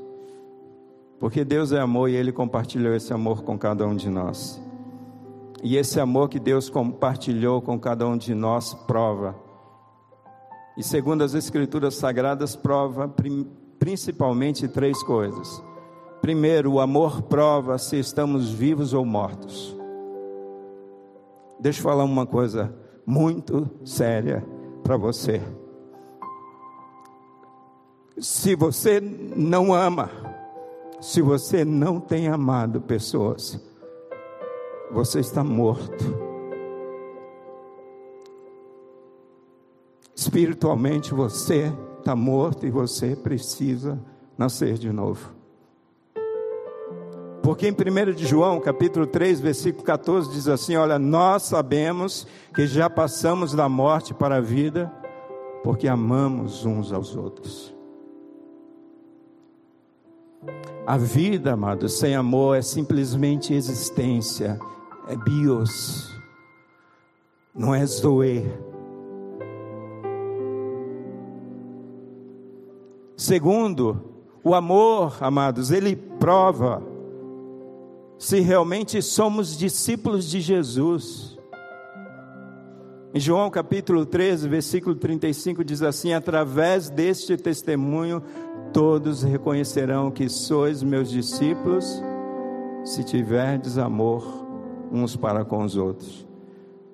porque 1.19 1.45
Deus 1.45 1.71
é 1.71 1.79
amor 1.79 2.09
e 2.09 2.15
Ele 2.15 2.31
compartilhou 2.31 2.93
esse 2.93 3.13
amor 3.13 3.41
com 3.43 3.57
cada 3.57 3.87
um 3.87 3.95
de 3.95 4.09
nós. 4.09 4.61
E 5.63 5.77
esse 5.77 5.99
amor 5.99 6.29
que 6.29 6.39
Deus 6.39 6.69
compartilhou 6.69 7.61
com 7.61 7.79
cada 7.79 8.07
um 8.07 8.17
de 8.17 8.35
nós 8.35 8.73
prova. 8.73 9.35
E 10.77 10.83
segundo 10.83 11.23
as 11.23 11.33
Escrituras 11.33 11.95
Sagradas, 11.95 12.55
prova 12.55 13.13
principalmente 13.79 14.67
três 14.67 15.01
coisas. 15.03 15.63
Primeiro, 16.21 16.73
o 16.73 16.79
amor 16.79 17.21
prova 17.23 17.77
se 17.77 17.97
estamos 17.97 18.51
vivos 18.51 18.93
ou 18.93 19.05
mortos. 19.05 19.75
Deixa 21.59 21.79
eu 21.79 21.83
falar 21.83 22.03
uma 22.03 22.25
coisa 22.25 22.75
muito 23.05 23.69
séria 23.85 24.43
para 24.83 24.97
você. 24.97 25.41
Se 28.17 28.55
você 28.55 28.99
não 28.99 29.73
ama, 29.73 30.09
se 30.99 31.21
você 31.21 31.63
não 31.63 31.99
tem 31.99 32.27
amado 32.27 32.81
pessoas, 32.81 33.59
você 34.91 35.19
está 35.19 35.43
morto. 35.43 36.24
Espiritualmente 40.25 41.13
você 41.13 41.71
está 41.99 42.15
morto 42.15 42.65
e 42.65 42.71
você 42.71 43.15
precisa 43.15 43.99
nascer 44.35 44.73
de 44.73 44.91
novo. 44.91 45.35
Porque 47.43 47.67
em 47.67 47.71
1 47.71 48.11
de 48.11 48.25
João, 48.25 48.59
capítulo 48.59 49.05
3, 49.05 49.39
versículo 49.39 49.83
14, 49.83 50.31
diz 50.31 50.47
assim: 50.47 50.75
Olha, 50.77 50.97
nós 50.97 51.43
sabemos 51.43 52.25
que 52.55 52.65
já 52.65 52.89
passamos 52.89 53.53
da 53.53 53.69
morte 53.69 54.15
para 54.15 54.37
a 54.37 54.41
vida, 54.41 54.91
porque 55.63 55.87
amamos 55.87 56.65
uns 56.65 56.91
aos 56.91 57.15
outros. 57.15 57.71
A 60.87 60.97
vida, 60.97 61.53
amado, 61.53 61.87
sem 61.87 62.15
amor 62.15 62.57
é 62.57 62.63
simplesmente 62.63 63.53
existência, 63.53 64.59
é 65.07 65.15
bios, 65.15 66.19
não 67.53 67.75
é 67.75 67.85
zoe. 67.85 68.64
Segundo, 73.25 73.99
o 74.43 74.53
amor, 74.53 75.17
amados, 75.19 75.71
ele 75.71 75.95
prova 75.95 76.83
se 78.19 78.39
realmente 78.39 79.01
somos 79.01 79.57
discípulos 79.57 80.29
de 80.29 80.39
Jesus. 80.39 81.35
Em 83.15 83.19
João 83.19 83.49
capítulo 83.49 84.05
13, 84.05 84.47
versículo 84.47 84.93
35 84.93 85.63
diz 85.63 85.81
assim: 85.81 86.13
Através 86.13 86.91
deste 86.91 87.35
testemunho, 87.35 88.21
todos 88.71 89.23
reconhecerão 89.23 90.11
que 90.11 90.29
sois 90.29 90.83
meus 90.83 91.09
discípulos, 91.09 92.03
se 92.83 93.03
tiverdes 93.03 93.79
amor 93.79 94.23
uns 94.91 95.15
para 95.15 95.43
com 95.43 95.63
os 95.63 95.75
outros. 95.75 96.27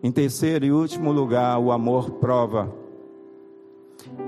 Em 0.01 0.13
terceiro 0.13 0.65
e 0.65 0.71
último 0.71 1.11
lugar, 1.11 1.59
o 1.59 1.73
amor 1.73 2.09
prova 2.09 2.73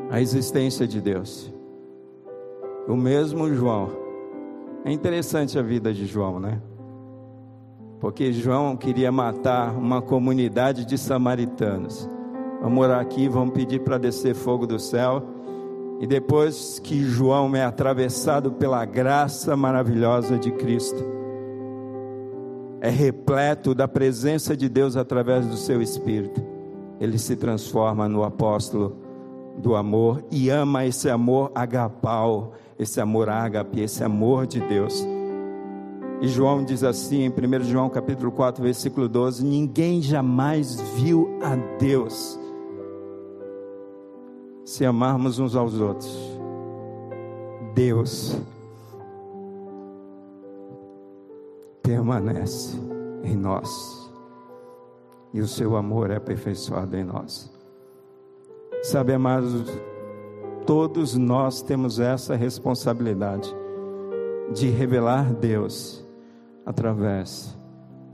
a 0.09 0.19
existência 0.19 0.85
de 0.85 0.99
Deus. 0.99 1.52
O 2.87 2.95
mesmo 2.95 3.53
João. 3.53 3.89
É 4.83 4.91
interessante 4.91 5.57
a 5.57 5.61
vida 5.61 5.93
de 5.93 6.05
João, 6.05 6.39
né? 6.39 6.61
Porque 7.99 8.33
João 8.33 8.75
queria 8.75 9.11
matar 9.11 9.71
uma 9.77 10.01
comunidade 10.01 10.83
de 10.85 10.97
samaritanos. 10.97 12.09
Vamos 12.59 12.75
morar 12.75 12.99
aqui, 12.99 13.29
vamos 13.29 13.53
pedir 13.53 13.79
para 13.79 13.97
descer 13.97 14.35
fogo 14.35 14.67
do 14.67 14.77
céu. 14.77 15.23
E 16.01 16.07
depois 16.07 16.79
que 16.79 17.03
João 17.03 17.55
é 17.55 17.63
atravessado 17.63 18.51
pela 18.51 18.83
graça 18.83 19.55
maravilhosa 19.55 20.37
de 20.37 20.51
Cristo, 20.51 21.01
é 22.81 22.89
repleto 22.89 23.73
da 23.73 23.87
presença 23.87 24.57
de 24.57 24.67
Deus 24.67 24.97
através 24.97 25.47
do 25.47 25.55
seu 25.55 25.81
espírito, 25.81 26.43
ele 26.99 27.17
se 27.17 27.37
transforma 27.37 28.09
no 28.09 28.25
apóstolo 28.25 28.97
do 29.57 29.75
amor 29.75 30.21
e 30.29 30.49
ama 30.49 30.85
esse 30.85 31.09
amor 31.09 31.49
agapau, 31.55 32.51
esse 32.83 33.01
amor 33.01 33.29
ágape, 33.29 33.81
esse 33.81 34.03
amor 34.03 34.45
de 34.45 34.59
Deus. 34.59 35.05
E 36.21 36.27
João 36.27 36.63
diz 36.63 36.83
assim, 36.83 37.23
em 37.23 37.29
1 37.29 37.63
João 37.63 37.89
capítulo 37.89 38.31
4, 38.31 38.63
versículo 38.63 39.09
12: 39.09 39.43
Ninguém 39.43 40.01
jamais 40.01 40.79
viu 40.95 41.39
a 41.41 41.55
Deus 41.77 42.39
se 44.63 44.85
amarmos 44.85 45.39
uns 45.39 45.55
aos 45.55 45.79
outros. 45.79 46.15
Deus 47.73 48.37
permanece 51.81 52.77
em 53.23 53.35
nós 53.35 54.03
e 55.33 55.41
o 55.41 55.47
seu 55.47 55.75
amor 55.75 56.11
é 56.11 56.15
aperfeiçoado 56.15 56.95
em 56.95 57.03
nós. 57.03 57.51
Sabe, 58.83 59.13
amados, 59.13 59.63
todos 60.65 61.15
nós 61.15 61.61
temos 61.61 61.99
essa 61.99 62.35
responsabilidade 62.35 63.53
de 64.53 64.69
revelar 64.69 65.33
Deus 65.33 66.05
através 66.65 67.57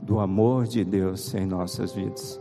do 0.02 0.18
amor 0.18 0.66
de 0.66 0.84
Deus 0.84 1.34
em 1.34 1.46
nossas 1.46 1.92
vidas. 1.92 2.40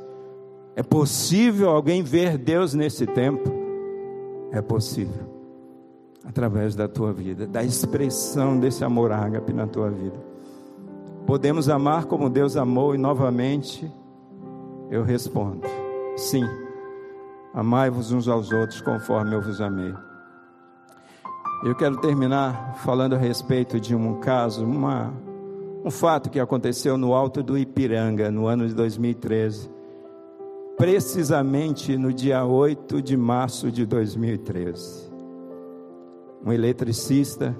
É 0.76 0.84
possível 0.84 1.70
alguém 1.70 2.02
ver 2.02 2.38
Deus 2.38 2.74
nesse 2.74 3.06
tempo? 3.06 3.52
É 4.52 4.62
possível, 4.62 5.28
através 6.26 6.76
da 6.76 6.88
tua 6.88 7.12
vida, 7.12 7.46
da 7.46 7.64
expressão 7.64 8.60
desse 8.60 8.84
amor 8.84 9.12
ágape 9.12 9.54
na 9.54 9.68
tua 9.68 9.90
vida. 9.90 10.20
Podemos 11.26 11.70
amar 11.70 12.06
como 12.06 12.30
Deus 12.30 12.58
amou 12.58 12.96
e 12.96 12.98
novamente 12.98 13.92
eu 14.90 15.04
respondo: 15.04 15.68
sim. 16.16 16.44
Amai-vos 17.60 18.14
uns 18.14 18.30
aos 18.30 18.54
outros 18.54 18.80
conforme 18.80 19.36
eu 19.36 19.42
vos 19.42 19.60
amei. 19.60 19.94
Eu 21.62 21.76
quero 21.76 21.98
terminar 21.98 22.76
falando 22.76 23.16
a 23.16 23.18
respeito 23.18 23.82
de 23.82 23.94
um 23.94 24.18
caso, 24.22 24.64
uma, 24.64 25.14
um 25.84 25.92
fato 25.92 26.30
que 26.30 26.40
aconteceu 26.40 26.98
no 26.98 27.14
Alto 27.14 27.44
do 27.44 27.58
Ipiranga, 27.58 28.32
no 28.32 28.48
ano 28.48 28.66
de 28.66 28.74
2013. 28.74 29.70
Precisamente 30.78 31.98
no 31.98 32.14
dia 32.14 32.46
8 32.46 33.02
de 33.02 33.18
março 33.18 33.70
de 33.70 33.86
2013. 33.86 35.12
Um 36.46 36.54
eletricista 36.54 37.54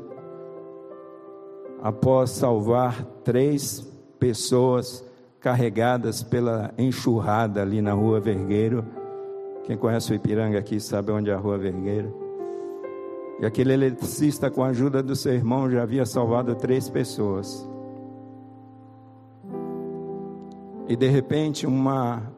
após 1.84 2.30
salvar 2.30 3.04
três 3.26 3.82
pessoas 4.18 5.04
carregadas 5.42 6.24
pela 6.24 6.74
enxurrada 6.78 7.62
ali 7.62 7.82
na 7.82 7.92
rua 7.92 8.22
Vergueiro. 8.22 8.99
Quem 9.70 9.78
conhece 9.78 10.12
o 10.12 10.16
Ipiranga 10.16 10.58
aqui 10.58 10.80
sabe 10.80 11.12
onde 11.12 11.30
é 11.30 11.34
a 11.36 11.38
rua 11.38 11.56
Vergueiro. 11.56 12.12
E 13.40 13.46
aquele 13.46 13.72
eletricista, 13.72 14.50
com 14.50 14.64
a 14.64 14.70
ajuda 14.70 15.04
do 15.04 15.16
seu 15.16 15.32
irmão, 15.32 15.70
já 15.70 15.84
havia 15.84 16.08
salvado 16.08 16.56
três 16.56 16.90
pessoas. 16.90 17.70
E 20.88 20.96
de 20.96 21.08
repente, 21.08 21.68
uma, 21.68 22.34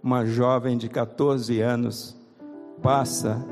uma 0.00 0.24
jovem 0.24 0.78
de 0.78 0.88
14 0.88 1.60
anos 1.60 2.16
passa 2.80 3.44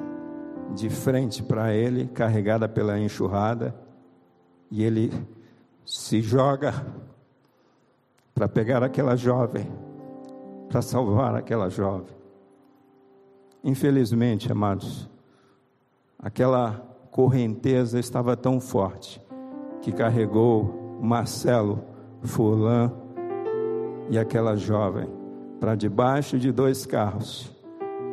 de 0.72 0.88
frente 0.88 1.42
para 1.42 1.74
ele, 1.74 2.06
carregada 2.06 2.68
pela 2.68 3.00
enxurrada, 3.00 3.74
e 4.70 4.84
ele 4.84 5.12
se 5.84 6.22
joga 6.22 6.86
para 8.32 8.46
pegar 8.46 8.84
aquela 8.84 9.16
jovem, 9.16 9.66
para 10.68 10.80
salvar 10.80 11.34
aquela 11.34 11.68
jovem. 11.68 12.23
Infelizmente, 13.64 14.52
amados, 14.52 15.08
aquela 16.18 16.86
correnteza 17.10 17.98
estava 17.98 18.36
tão 18.36 18.60
forte 18.60 19.22
que 19.80 19.90
carregou 19.90 20.98
Marcelo 21.00 21.82
Furlan 22.20 22.92
e 24.10 24.18
aquela 24.18 24.54
jovem 24.54 25.08
para 25.58 25.74
debaixo 25.74 26.38
de 26.38 26.52
dois 26.52 26.84
carros 26.84 27.50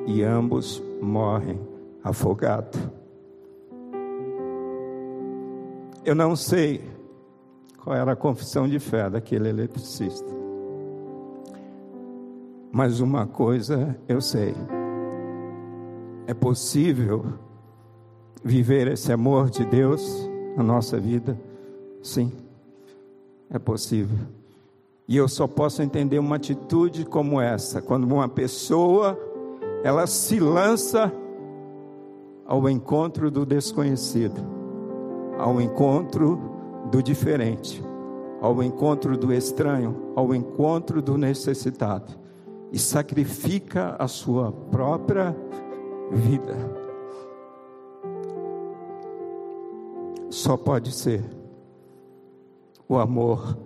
e 0.07 0.23
ambos 0.23 0.81
morrem 1.01 1.59
afogados. 2.01 2.79
Eu 6.05 6.15
não 6.15 6.33
sei 6.33 6.81
qual 7.77 7.95
era 7.95 8.13
a 8.13 8.15
confissão 8.15 8.69
de 8.69 8.79
fé 8.79 9.09
daquele 9.09 9.49
eletricista. 9.49 10.31
Mas 12.71 13.01
uma 13.01 13.27
coisa 13.27 13.97
eu 14.07 14.21
sei: 14.21 14.55
é 16.27 16.33
possível 16.33 17.25
viver 18.43 18.87
esse 18.87 19.11
amor 19.11 19.49
de 19.49 19.65
Deus 19.65 20.29
na 20.55 20.63
nossa 20.63 20.99
vida? 20.99 21.37
Sim, 22.01 22.31
é 23.49 23.59
possível. 23.59 24.17
E 25.07 25.17
eu 25.17 25.27
só 25.27 25.47
posso 25.47 25.81
entender 25.81 26.19
uma 26.19 26.37
atitude 26.37 27.05
como 27.05 27.41
essa, 27.41 27.81
quando 27.81 28.03
uma 28.03 28.29
pessoa 28.29 29.19
ela 29.83 30.07
se 30.07 30.39
lança 30.39 31.11
ao 32.45 32.69
encontro 32.69 33.29
do 33.29 33.45
desconhecido 33.45 34.61
ao 35.41 35.59
encontro 35.59 36.39
do 36.91 37.01
diferente, 37.01 37.83
ao 38.39 38.61
encontro 38.61 39.17
do 39.17 39.33
estranho, 39.33 40.13
ao 40.15 40.35
encontro 40.35 41.01
do 41.01 41.17
necessitado 41.17 42.13
e 42.71 42.77
sacrifica 42.77 43.95
a 43.97 44.07
sua 44.07 44.51
própria 44.51 45.35
vida. 46.11 46.55
Só 50.29 50.55
pode 50.55 50.91
ser 50.93 51.23
o 52.87 52.97
amor 52.97 53.57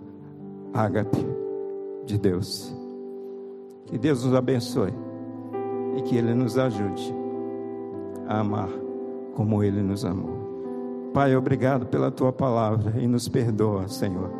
ágape 0.72 1.26
de 2.04 2.18
Deus. 2.18 2.74
Que 3.86 3.98
Deus 3.98 4.24
nos 4.24 4.34
abençoe 4.34 4.92
e 5.96 6.02
que 6.02 6.16
Ele 6.16 6.34
nos 6.34 6.58
ajude 6.58 7.14
a 8.28 8.40
amar 8.40 8.68
como 9.34 9.62
Ele 9.62 9.82
nos 9.82 10.04
amou. 10.04 11.10
Pai, 11.12 11.34
obrigado 11.34 11.86
pela 11.86 12.10
tua 12.10 12.32
palavra 12.32 13.00
e 13.00 13.06
nos 13.06 13.28
perdoa, 13.28 13.88
Senhor, 13.88 14.30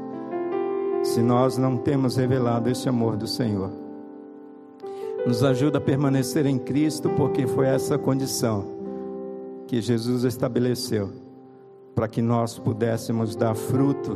se 1.03 1.23
nós 1.23 1.57
não 1.57 1.77
temos 1.77 2.17
revelado 2.17 2.69
esse 2.69 2.89
amor 2.89 3.17
do 3.17 3.27
Senhor. 3.27 3.86
Nos 5.27 5.43
ajuda 5.43 5.79
a 5.79 5.81
permanecer 5.81 6.47
em 6.47 6.57
Cristo, 6.57 7.11
porque 7.11 7.49
foi 7.49 7.67
essa 7.67 7.99
condição 7.99 8.65
que 9.67 9.83
Jesus 9.83 10.23
estabeleceu 10.23 11.11
para 11.97 12.07
que 12.07 12.23
nós 12.23 12.59
pudéssemos 12.59 13.35
dar 13.35 13.57
fruto. 13.57 14.15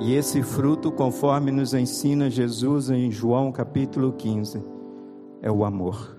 E 0.00 0.14
esse 0.14 0.42
fruto, 0.42 0.90
conforme 0.90 1.52
nos 1.52 1.74
ensina 1.74 2.28
Jesus 2.28 2.90
em 2.90 3.10
João 3.10 3.52
capítulo 3.52 4.12
15, 4.12 4.60
é 5.42 5.50
o 5.50 5.64
amor. 5.64 6.16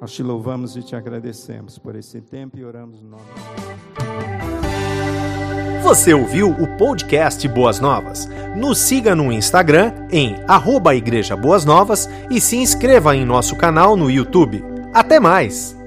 Nós 0.00 0.12
te 0.12 0.22
louvamos 0.22 0.76
e 0.76 0.82
te 0.82 0.94
agradecemos 0.94 1.78
por 1.78 1.96
esse 1.96 2.20
tempo 2.20 2.58
e 2.58 2.64
oramos 2.64 3.02
no 3.02 3.10
nome. 3.10 4.37
Você 5.88 6.12
ouviu 6.12 6.50
o 6.50 6.66
podcast 6.66 7.48
Boas 7.48 7.80
Novas? 7.80 8.28
Nos 8.54 8.76
siga 8.76 9.16
no 9.16 9.32
Instagram 9.32 9.90
em 10.10 10.36
arroba 10.46 10.94
Igreja 10.94 11.34
Boas 11.34 11.64
Novas 11.64 12.06
e 12.28 12.42
se 12.42 12.58
inscreva 12.58 13.16
em 13.16 13.24
nosso 13.24 13.56
canal 13.56 13.96
no 13.96 14.10
YouTube. 14.10 14.62
Até 14.92 15.18
mais! 15.18 15.77